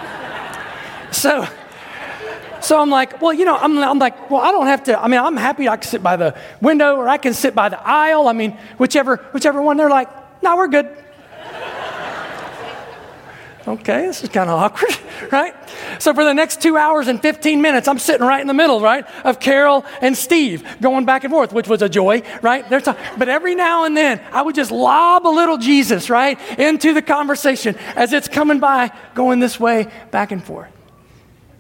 so, 1.11 1.47
so 2.61 2.81
I'm 2.81 2.91
like, 2.91 3.23
well, 3.23 3.33
you 3.33 3.45
know, 3.45 3.57
I'm, 3.57 3.79
I'm 3.79 3.99
like, 3.99 4.31
well, 4.31 4.41
I 4.41 4.51
don't 4.51 4.67
have 4.67 4.85
to. 4.85 5.01
I 5.01 5.09
mean, 5.09 5.21
I'm 5.21 5.37
happy 5.37 5.69
I 5.69 5.77
can 5.77 5.89
sit 5.89 6.03
by 6.03 6.17
the 6.17 6.37
window 6.61 6.97
or 6.97 7.09
I 7.09 7.17
can 7.17 7.33
sit 7.33 7.55
by 7.55 7.69
the 7.69 7.81
aisle. 7.81 8.29
I 8.29 8.33
mean, 8.33 8.59
whichever, 8.79 9.17
whichever 9.33 9.63
one. 9.63 9.77
They're 9.77 9.91
like, 9.91 10.09
no, 10.43 10.57
we're 10.57 10.69
good. 10.69 10.97
okay, 13.69 14.07
this 14.07 14.23
is 14.23 14.29
kind 14.31 14.49
of 14.49 14.59
awkward, 14.59 14.97
right? 15.33 15.55
So 15.99 16.15
for 16.15 16.25
the 16.25 16.33
next 16.33 16.63
two 16.63 16.77
hours 16.77 17.09
and 17.09 17.21
15 17.21 17.61
minutes, 17.61 17.89
I'm 17.89 17.99
sitting 17.99 18.27
right 18.27 18.41
in 18.41 18.47
the 18.47 18.55
middle, 18.55 18.81
right, 18.81 19.05
of 19.25 19.41
Carol 19.41 19.85
and 20.01 20.17
Steve 20.17 20.67
going 20.81 21.05
back 21.05 21.25
and 21.25 21.33
forth, 21.33 21.53
which 21.53 21.69
was 21.69 21.83
a 21.83 21.89
joy, 21.89 22.23
right? 22.41 22.69
But 22.69 23.29
every 23.29 23.55
now 23.55 23.85
and 23.85 23.97
then, 23.97 24.23
I 24.33 24.43
would 24.43 24.55
just 24.55 24.71
lob 24.71 25.27
a 25.27 25.29
little 25.29 25.59
Jesus, 25.59 26.09
right, 26.09 26.39
into 26.59 26.95
the 26.95 27.03
conversation 27.03 27.77
as 27.95 28.13
it's 28.13 28.29
coming 28.29 28.61
by, 28.61 28.91
going 29.15 29.41
this 29.41 29.61
way, 29.61 29.91
back 30.11 30.33
and 30.33 30.43
forth. 30.43 30.73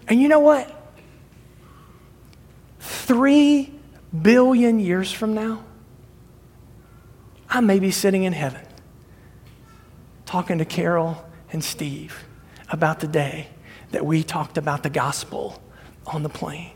And 0.07 0.21
you 0.21 0.29
know 0.29 0.41
what? 0.41 0.75
Three 2.81 3.75
billion 4.23 4.79
years 4.81 5.12
from 5.12 5.35
now, 5.35 5.64
I 7.51 7.61
may 7.61 7.79
be 7.79 7.91
sitting 7.91 8.25
in 8.25 8.33
heaven 8.33 8.67
talking 10.29 10.59
to 10.59 10.64
Carol 10.67 11.25
and 11.53 11.64
Steve 11.64 12.23
about 12.69 13.01
the 13.01 13.09
day 13.09 13.49
that 13.93 14.05
we 14.05 14.23
talked 14.23 14.59
about 14.59 14.83
the 14.83 14.91
gospel 14.91 15.59
on 16.07 16.23
the 16.23 16.29
plane. 16.29 16.71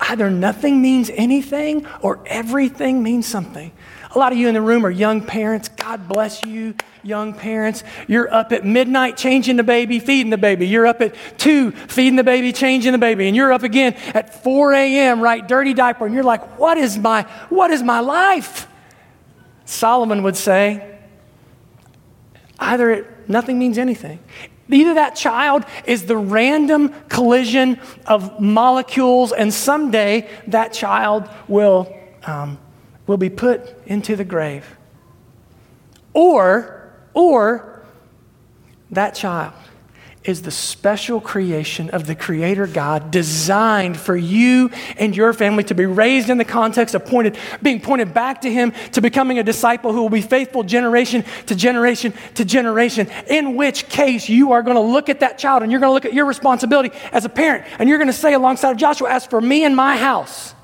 Either 0.00 0.30
nothing 0.30 0.80
means 0.80 1.10
anything 1.10 1.86
or 2.00 2.18
everything 2.24 3.02
means 3.02 3.26
something. 3.26 3.72
A 4.14 4.18
lot 4.18 4.32
of 4.32 4.38
you 4.38 4.48
in 4.48 4.54
the 4.54 4.62
room 4.62 4.86
are 4.86 4.90
young 4.90 5.20
parents. 5.20 5.68
God 5.68 6.08
bless 6.08 6.42
you, 6.46 6.76
young 7.02 7.34
parents. 7.34 7.84
You're 8.06 8.32
up 8.32 8.52
at 8.52 8.64
midnight 8.64 9.18
changing 9.18 9.56
the 9.56 9.64
baby, 9.64 10.00
feeding 10.00 10.30
the 10.30 10.38
baby. 10.38 10.66
You're 10.66 10.86
up 10.86 11.02
at 11.02 11.14
2 11.36 11.72
feeding 11.72 12.16
the 12.16 12.24
baby, 12.24 12.54
changing 12.54 12.92
the 12.92 12.98
baby. 12.98 13.26
And 13.26 13.36
you're 13.36 13.52
up 13.52 13.64
again 13.64 13.92
at 14.14 14.42
4 14.42 14.72
a.m., 14.72 15.20
right? 15.20 15.46
Dirty 15.46 15.74
diaper. 15.74 16.06
And 16.06 16.14
you're 16.14 16.24
like, 16.24 16.58
what 16.58 16.78
is 16.78 16.96
my, 16.96 17.24
what 17.50 17.70
is 17.70 17.82
my 17.82 18.00
life? 18.00 18.66
Solomon 19.66 20.22
would 20.22 20.38
say, 20.38 20.97
either 22.58 22.90
it, 22.90 23.28
nothing 23.28 23.58
means 23.58 23.78
anything. 23.78 24.18
Either 24.70 24.94
that 24.94 25.16
child 25.16 25.64
is 25.86 26.06
the 26.06 26.16
random 26.16 26.92
collision 27.08 27.80
of 28.06 28.38
molecules, 28.40 29.32
and 29.32 29.52
someday 29.52 30.28
that 30.46 30.72
child 30.72 31.28
will, 31.46 31.94
um, 32.24 32.58
will 33.06 33.16
be 33.16 33.30
put 33.30 33.62
into 33.86 34.14
the 34.14 34.24
grave. 34.24 34.76
Or, 36.12 36.92
or 37.14 37.82
that 38.90 39.14
child 39.14 39.54
is 40.28 40.42
the 40.42 40.50
special 40.50 41.22
creation 41.22 41.88
of 41.90 42.06
the 42.06 42.14
Creator 42.14 42.66
God 42.66 43.10
designed 43.10 43.96
for 43.96 44.14
you 44.14 44.70
and 44.98 45.16
your 45.16 45.32
family 45.32 45.64
to 45.64 45.74
be 45.74 45.86
raised 45.86 46.28
in 46.28 46.36
the 46.36 46.44
context 46.44 46.94
of 46.94 47.06
pointed, 47.06 47.38
being 47.62 47.80
pointed 47.80 48.12
back 48.12 48.42
to 48.42 48.52
Him, 48.52 48.72
to 48.92 49.00
becoming 49.00 49.38
a 49.38 49.42
disciple 49.42 49.90
who 49.94 50.02
will 50.02 50.10
be 50.10 50.20
faithful 50.20 50.62
generation 50.62 51.24
to 51.46 51.56
generation 51.56 52.12
to 52.34 52.44
generation. 52.44 53.08
In 53.28 53.56
which 53.56 53.88
case, 53.88 54.28
you 54.28 54.52
are 54.52 54.62
going 54.62 54.76
to 54.76 54.82
look 54.82 55.08
at 55.08 55.20
that 55.20 55.38
child 55.38 55.62
and 55.62 55.72
you're 55.72 55.80
going 55.80 55.90
to 55.90 55.94
look 55.94 56.04
at 56.04 56.12
your 56.12 56.26
responsibility 56.26 56.94
as 57.10 57.24
a 57.24 57.30
parent 57.30 57.64
and 57.78 57.88
you're 57.88 57.98
going 57.98 58.08
to 58.08 58.12
say, 58.12 58.34
alongside 58.34 58.72
of 58.72 58.76
Joshua, 58.76 59.10
As 59.10 59.24
for 59.24 59.40
me 59.40 59.64
and 59.64 59.74
my 59.74 59.96
house, 59.96 60.54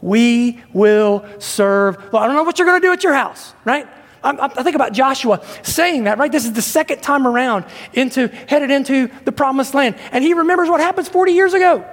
we 0.00 0.62
will 0.72 1.26
serve. 1.38 1.96
Well, 2.12 2.22
I 2.22 2.26
don't 2.26 2.36
know 2.36 2.44
what 2.44 2.58
you're 2.58 2.66
going 2.66 2.80
to 2.80 2.86
do 2.86 2.92
at 2.92 3.04
your 3.04 3.12
house, 3.14 3.52
right? 3.66 3.86
I, 4.26 4.46
I 4.46 4.62
think 4.62 4.74
about 4.74 4.92
Joshua 4.92 5.44
saying 5.62 6.04
that, 6.04 6.18
right? 6.18 6.30
This 6.30 6.44
is 6.44 6.52
the 6.52 6.62
second 6.62 7.02
time 7.02 7.26
around 7.26 7.64
into, 7.92 8.28
headed 8.28 8.70
into 8.70 9.08
the 9.24 9.32
promised 9.32 9.74
land. 9.74 9.96
And 10.12 10.24
he 10.24 10.34
remembers 10.34 10.68
what 10.68 10.80
happens 10.80 11.08
40 11.08 11.32
years 11.32 11.54
ago, 11.54 11.84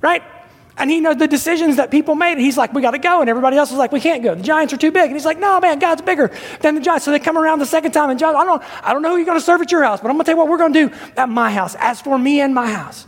right? 0.00 0.22
And 0.76 0.90
he 0.90 1.00
knows 1.00 1.16
the 1.16 1.28
decisions 1.28 1.76
that 1.76 1.90
people 1.90 2.14
made. 2.14 2.32
And 2.32 2.40
he's 2.40 2.56
like, 2.56 2.72
we 2.72 2.80
got 2.80 2.92
to 2.92 2.98
go. 2.98 3.20
And 3.20 3.28
everybody 3.28 3.56
else 3.56 3.70
is 3.70 3.76
like, 3.76 3.92
we 3.92 4.00
can't 4.00 4.22
go. 4.22 4.34
The 4.34 4.42
giants 4.42 4.72
are 4.72 4.78
too 4.78 4.90
big. 4.90 5.04
And 5.04 5.12
he's 5.12 5.24
like, 5.24 5.38
no, 5.38 5.60
man, 5.60 5.78
God's 5.78 6.02
bigger 6.02 6.30
than 6.60 6.76
the 6.76 6.80
giants. 6.80 7.04
So 7.04 7.10
they 7.10 7.18
come 7.18 7.36
around 7.36 7.58
the 7.58 7.66
second 7.66 7.92
time. 7.92 8.10
And 8.10 8.18
Joshua, 8.18 8.40
I 8.40 8.44
don't, 8.44 8.62
I 8.82 8.92
don't 8.92 9.02
know 9.02 9.10
who 9.10 9.16
you're 9.16 9.26
going 9.26 9.38
to 9.38 9.44
serve 9.44 9.60
at 9.60 9.70
your 9.70 9.82
house, 9.82 10.00
but 10.00 10.08
I'm 10.08 10.14
going 10.14 10.24
to 10.24 10.24
tell 10.24 10.34
you 10.34 10.38
what 10.38 10.48
we're 10.48 10.58
going 10.58 10.72
to 10.72 10.88
do 10.88 10.94
at 11.16 11.28
my 11.28 11.50
house. 11.50 11.76
As 11.78 12.00
for 12.00 12.18
me 12.18 12.40
and 12.40 12.54
my 12.54 12.70
house, 12.70 13.06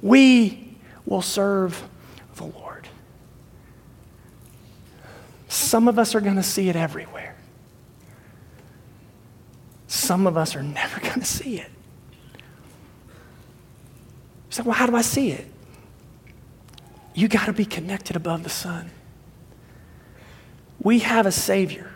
we 0.00 0.76
will 1.04 1.22
serve 1.22 1.82
the 2.36 2.44
Lord. 2.44 2.88
Some 5.48 5.88
of 5.88 5.98
us 5.98 6.14
are 6.14 6.20
going 6.20 6.36
to 6.36 6.42
see 6.42 6.70
it 6.70 6.76
everywhere. 6.76 7.31
Some 9.92 10.26
of 10.26 10.38
us 10.38 10.56
are 10.56 10.62
never 10.62 11.00
going 11.06 11.20
to 11.20 11.26
see 11.26 11.58
it. 11.58 11.70
So, 14.48 14.62
well, 14.62 14.72
how 14.72 14.86
do 14.86 14.96
I 14.96 15.02
see 15.02 15.32
it? 15.32 15.46
You 17.12 17.28
got 17.28 17.44
to 17.44 17.52
be 17.52 17.66
connected 17.66 18.16
above 18.16 18.42
the 18.42 18.48
sun. 18.48 18.90
We 20.80 21.00
have 21.00 21.26
a 21.26 21.30
Savior 21.32 21.90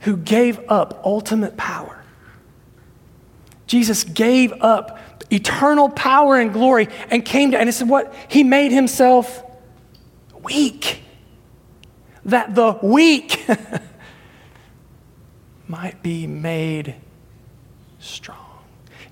who 0.00 0.16
gave 0.16 0.58
up 0.70 1.02
ultimate 1.04 1.58
power. 1.58 2.02
Jesus 3.66 4.02
gave 4.04 4.54
up 4.62 4.98
eternal 5.30 5.90
power 5.90 6.38
and 6.38 6.50
glory 6.50 6.88
and 7.10 7.26
came 7.26 7.50
to, 7.50 7.58
and 7.58 7.68
it's 7.68 7.82
what? 7.82 8.14
He 8.28 8.42
made 8.42 8.72
himself 8.72 9.42
weak. 10.42 11.02
That 12.24 12.54
the 12.54 12.78
weak 12.82 13.44
might 15.68 16.02
be 16.02 16.26
made 16.26 16.94
strong. 17.98 18.38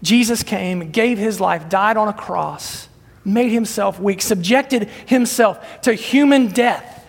Jesus 0.03 0.43
came, 0.43 0.91
gave 0.91 1.19
his 1.19 1.41
life, 1.41 1.69
died 1.69 1.97
on 1.97 2.09
a 2.09 2.13
cross, 2.13 2.89
made 3.25 3.51
himself 3.51 4.01
weak, 4.01 4.21
subjected 4.21 4.89
himself 5.07 5.81
to 5.83 5.95
human 5.95 6.49
death 6.49 7.09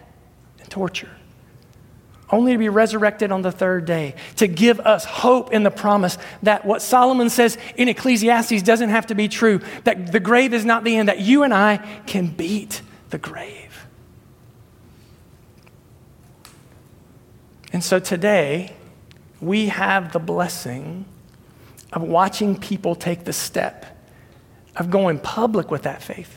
and 0.59 0.69
torture, 0.69 1.09
only 2.29 2.51
to 2.51 2.57
be 2.57 2.69
resurrected 2.69 3.31
on 3.31 3.41
the 3.41 3.51
third 3.51 3.85
day, 3.85 4.15
to 4.35 4.47
give 4.47 4.79
us 4.79 5.05
hope 5.05 5.51
in 5.51 5.63
the 5.63 5.71
promise 5.71 6.17
that 6.43 6.65
what 6.65 6.81
Solomon 6.81 7.29
says 7.29 7.57
in 7.75 7.89
Ecclesiastes 7.89 8.61
doesn't 8.61 8.89
have 8.89 9.07
to 9.07 9.15
be 9.15 9.27
true, 9.27 9.59
that 9.85 10.11
the 10.11 10.19
grave 10.19 10.53
is 10.53 10.63
not 10.63 10.83
the 10.83 10.95
end, 10.95 11.09
that 11.09 11.19
you 11.19 11.43
and 11.43 11.53
I 11.53 11.77
can 12.05 12.27
beat 12.27 12.81
the 13.09 13.17
grave. 13.17 13.87
And 17.73 17.83
so 17.83 17.99
today, 17.99 18.75
we 19.45 19.67
have 19.67 20.13
the 20.13 20.19
blessing 20.19 21.05
of 21.91 22.01
watching 22.01 22.59
people 22.59 22.95
take 22.95 23.23
the 23.23 23.33
step 23.33 23.85
of 24.75 24.89
going 24.89 25.19
public 25.19 25.69
with 25.69 25.83
that 25.83 26.01
faith. 26.01 26.35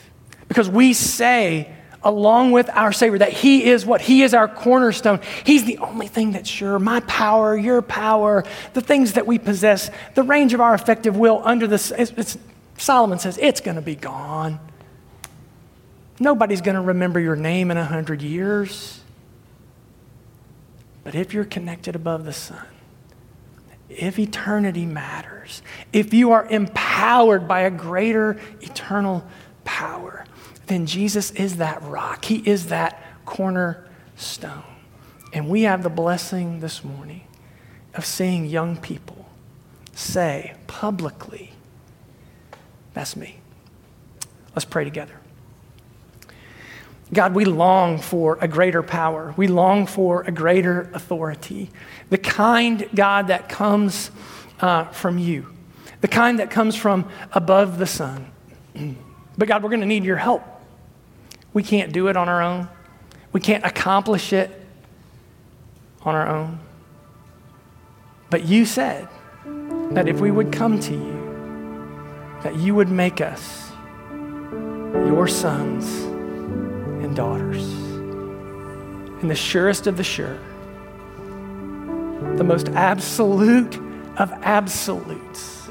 Because 0.49 0.69
we 0.69 0.93
say, 0.93 1.73
along 2.03 2.53
with 2.53 2.69
our 2.71 2.93
Savior, 2.93 3.19
that 3.19 3.33
He 3.33 3.65
is 3.65 3.87
what? 3.87 4.01
He 4.01 4.23
is 4.23 4.35
our 4.35 4.49
cornerstone. 4.49 5.21
He's 5.45 5.65
the 5.65 5.79
only 5.79 6.09
thing 6.09 6.33
that's 6.33 6.49
sure. 6.49 6.79
My 6.79 7.01
power, 7.01 7.57
your 7.57 7.83
power, 7.83 8.45
the 8.75 8.81
things 8.81 9.15
that 9.15 9.27
we 9.27 9.39
possess, 9.39 9.91
the 10.15 10.23
range 10.23 10.53
of 10.55 10.61
our 10.61 10.75
effective 10.75 11.17
will 11.17 11.41
under 11.45 11.67
this, 11.67 11.91
it's, 11.91 12.13
it's, 12.13 12.39
Solomon 12.77 13.19
says, 13.19 13.39
it's 13.41 13.61
going 13.61 13.77
to 13.77 13.83
be 13.83 13.97
gone. 13.97 14.61
Nobody's 16.19 16.61
going 16.61 16.77
to 16.77 16.81
remember 16.81 17.21
your 17.21 17.37
name 17.37 17.71
in 17.71 17.77
a 17.77 17.85
hundred 17.85 18.23
years. 18.23 19.01
But 21.05 21.15
if 21.15 21.33
you're 21.33 21.45
connected 21.45 21.95
above 21.95 22.25
the 22.25 22.33
sun, 22.33 22.67
if 23.89 24.19
eternity 24.19 24.87
matters, 24.87 25.63
if 25.93 26.13
you 26.13 26.33
are 26.33 26.47
empowered 26.47 27.47
by 27.47 27.61
a 27.61 27.71
greater 27.71 28.39
eternal 28.61 29.27
power, 29.65 30.25
then 30.67 30.87
Jesus 30.87 31.31
is 31.33 31.57
that 31.57 31.83
rock. 31.83 32.25
He 32.25 32.37
is 32.39 32.67
that 32.67 33.03
cornerstone. 33.25 34.65
And 35.33 35.49
we 35.49 35.63
have 35.63 35.83
the 35.83 35.91
blessing 35.91 36.61
this 36.61 36.83
morning 36.83 37.27
of 37.95 38.05
seeing 38.05 38.47
young 38.47 38.77
people 38.77 39.27
say 39.95 40.55
publicly, 40.67 41.53
That's 42.95 43.17
me. 43.17 43.39
Let's 44.55 44.65
pray 44.65 44.85
together. 44.85 45.21
God, 47.13 47.35
we 47.35 47.45
long 47.45 47.99
for 47.99 48.37
a 48.41 48.49
greater 48.49 48.83
power. 48.83 49.33
We 49.37 49.47
long 49.47 49.87
for 49.87 50.23
a 50.23 50.33
greater 50.33 50.91
authority. 50.93 51.71
The 52.11 52.19
kind, 52.19 52.89
God, 52.95 53.29
that 53.29 53.49
comes 53.49 54.11
uh, 54.61 54.85
from 54.87 55.19
you, 55.19 55.47
the 56.01 56.09
kind 56.09 56.41
that 56.41 56.51
comes 56.51 56.75
from 56.75 57.09
above 57.33 57.79
the 57.79 57.87
sun. 57.87 58.31
but 59.39 59.47
God, 59.47 59.63
we're 59.63 59.69
going 59.69 59.81
to 59.81 59.87
need 59.87 60.05
your 60.05 60.17
help. 60.17 60.43
We 61.53 61.63
can't 61.63 61.93
do 61.93 62.09
it 62.09 62.17
on 62.17 62.29
our 62.29 62.43
own, 62.43 62.69
we 63.33 63.41
can't 63.41 63.65
accomplish 63.65 64.33
it 64.33 64.51
on 66.03 66.15
our 66.15 66.29
own. 66.29 66.61
But 68.31 68.45
you 68.45 68.67
said 68.67 69.09
that 69.91 70.09
if 70.09 70.21
we 70.21 70.33
would 70.33 70.51
come 70.51 70.81
to 70.81 70.93
you, 70.93 72.41
that 72.43 72.57
you 72.57 72.75
would 72.75 72.89
make 72.89 73.21
us 73.21 73.71
your 74.93 75.29
sons 75.29 76.06
daughters. 77.17 77.65
And 79.21 79.29
the 79.31 79.35
surest 79.35 79.89
of 79.89 79.97
the 79.97 80.05
sure, 80.05 80.39
the 82.37 82.45
most 82.45 82.69
absolute 82.69 83.77
of 84.19 84.31
absolutes, 84.43 85.69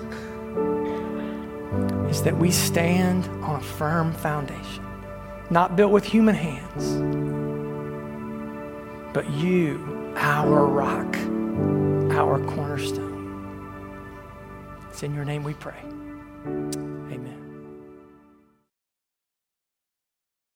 is 2.09 2.23
that 2.23 2.35
we 2.37 2.51
stand 2.51 3.25
on 3.43 3.55
a 3.57 3.63
firm 3.63 4.11
foundation, 4.13 4.83
not 5.49 5.75
built 5.75 5.91
with 5.91 6.03
human 6.03 6.35
hands, 6.35 6.95
but 9.13 9.29
you, 9.31 10.13
our 10.17 10.65
rock, 10.65 11.15
our 12.11 12.39
cornerstone. 12.47 13.13
It's 14.89 15.03
in 15.03 15.13
your 15.13 15.25
name 15.25 15.43
we 15.43 15.53
pray. 15.53 15.83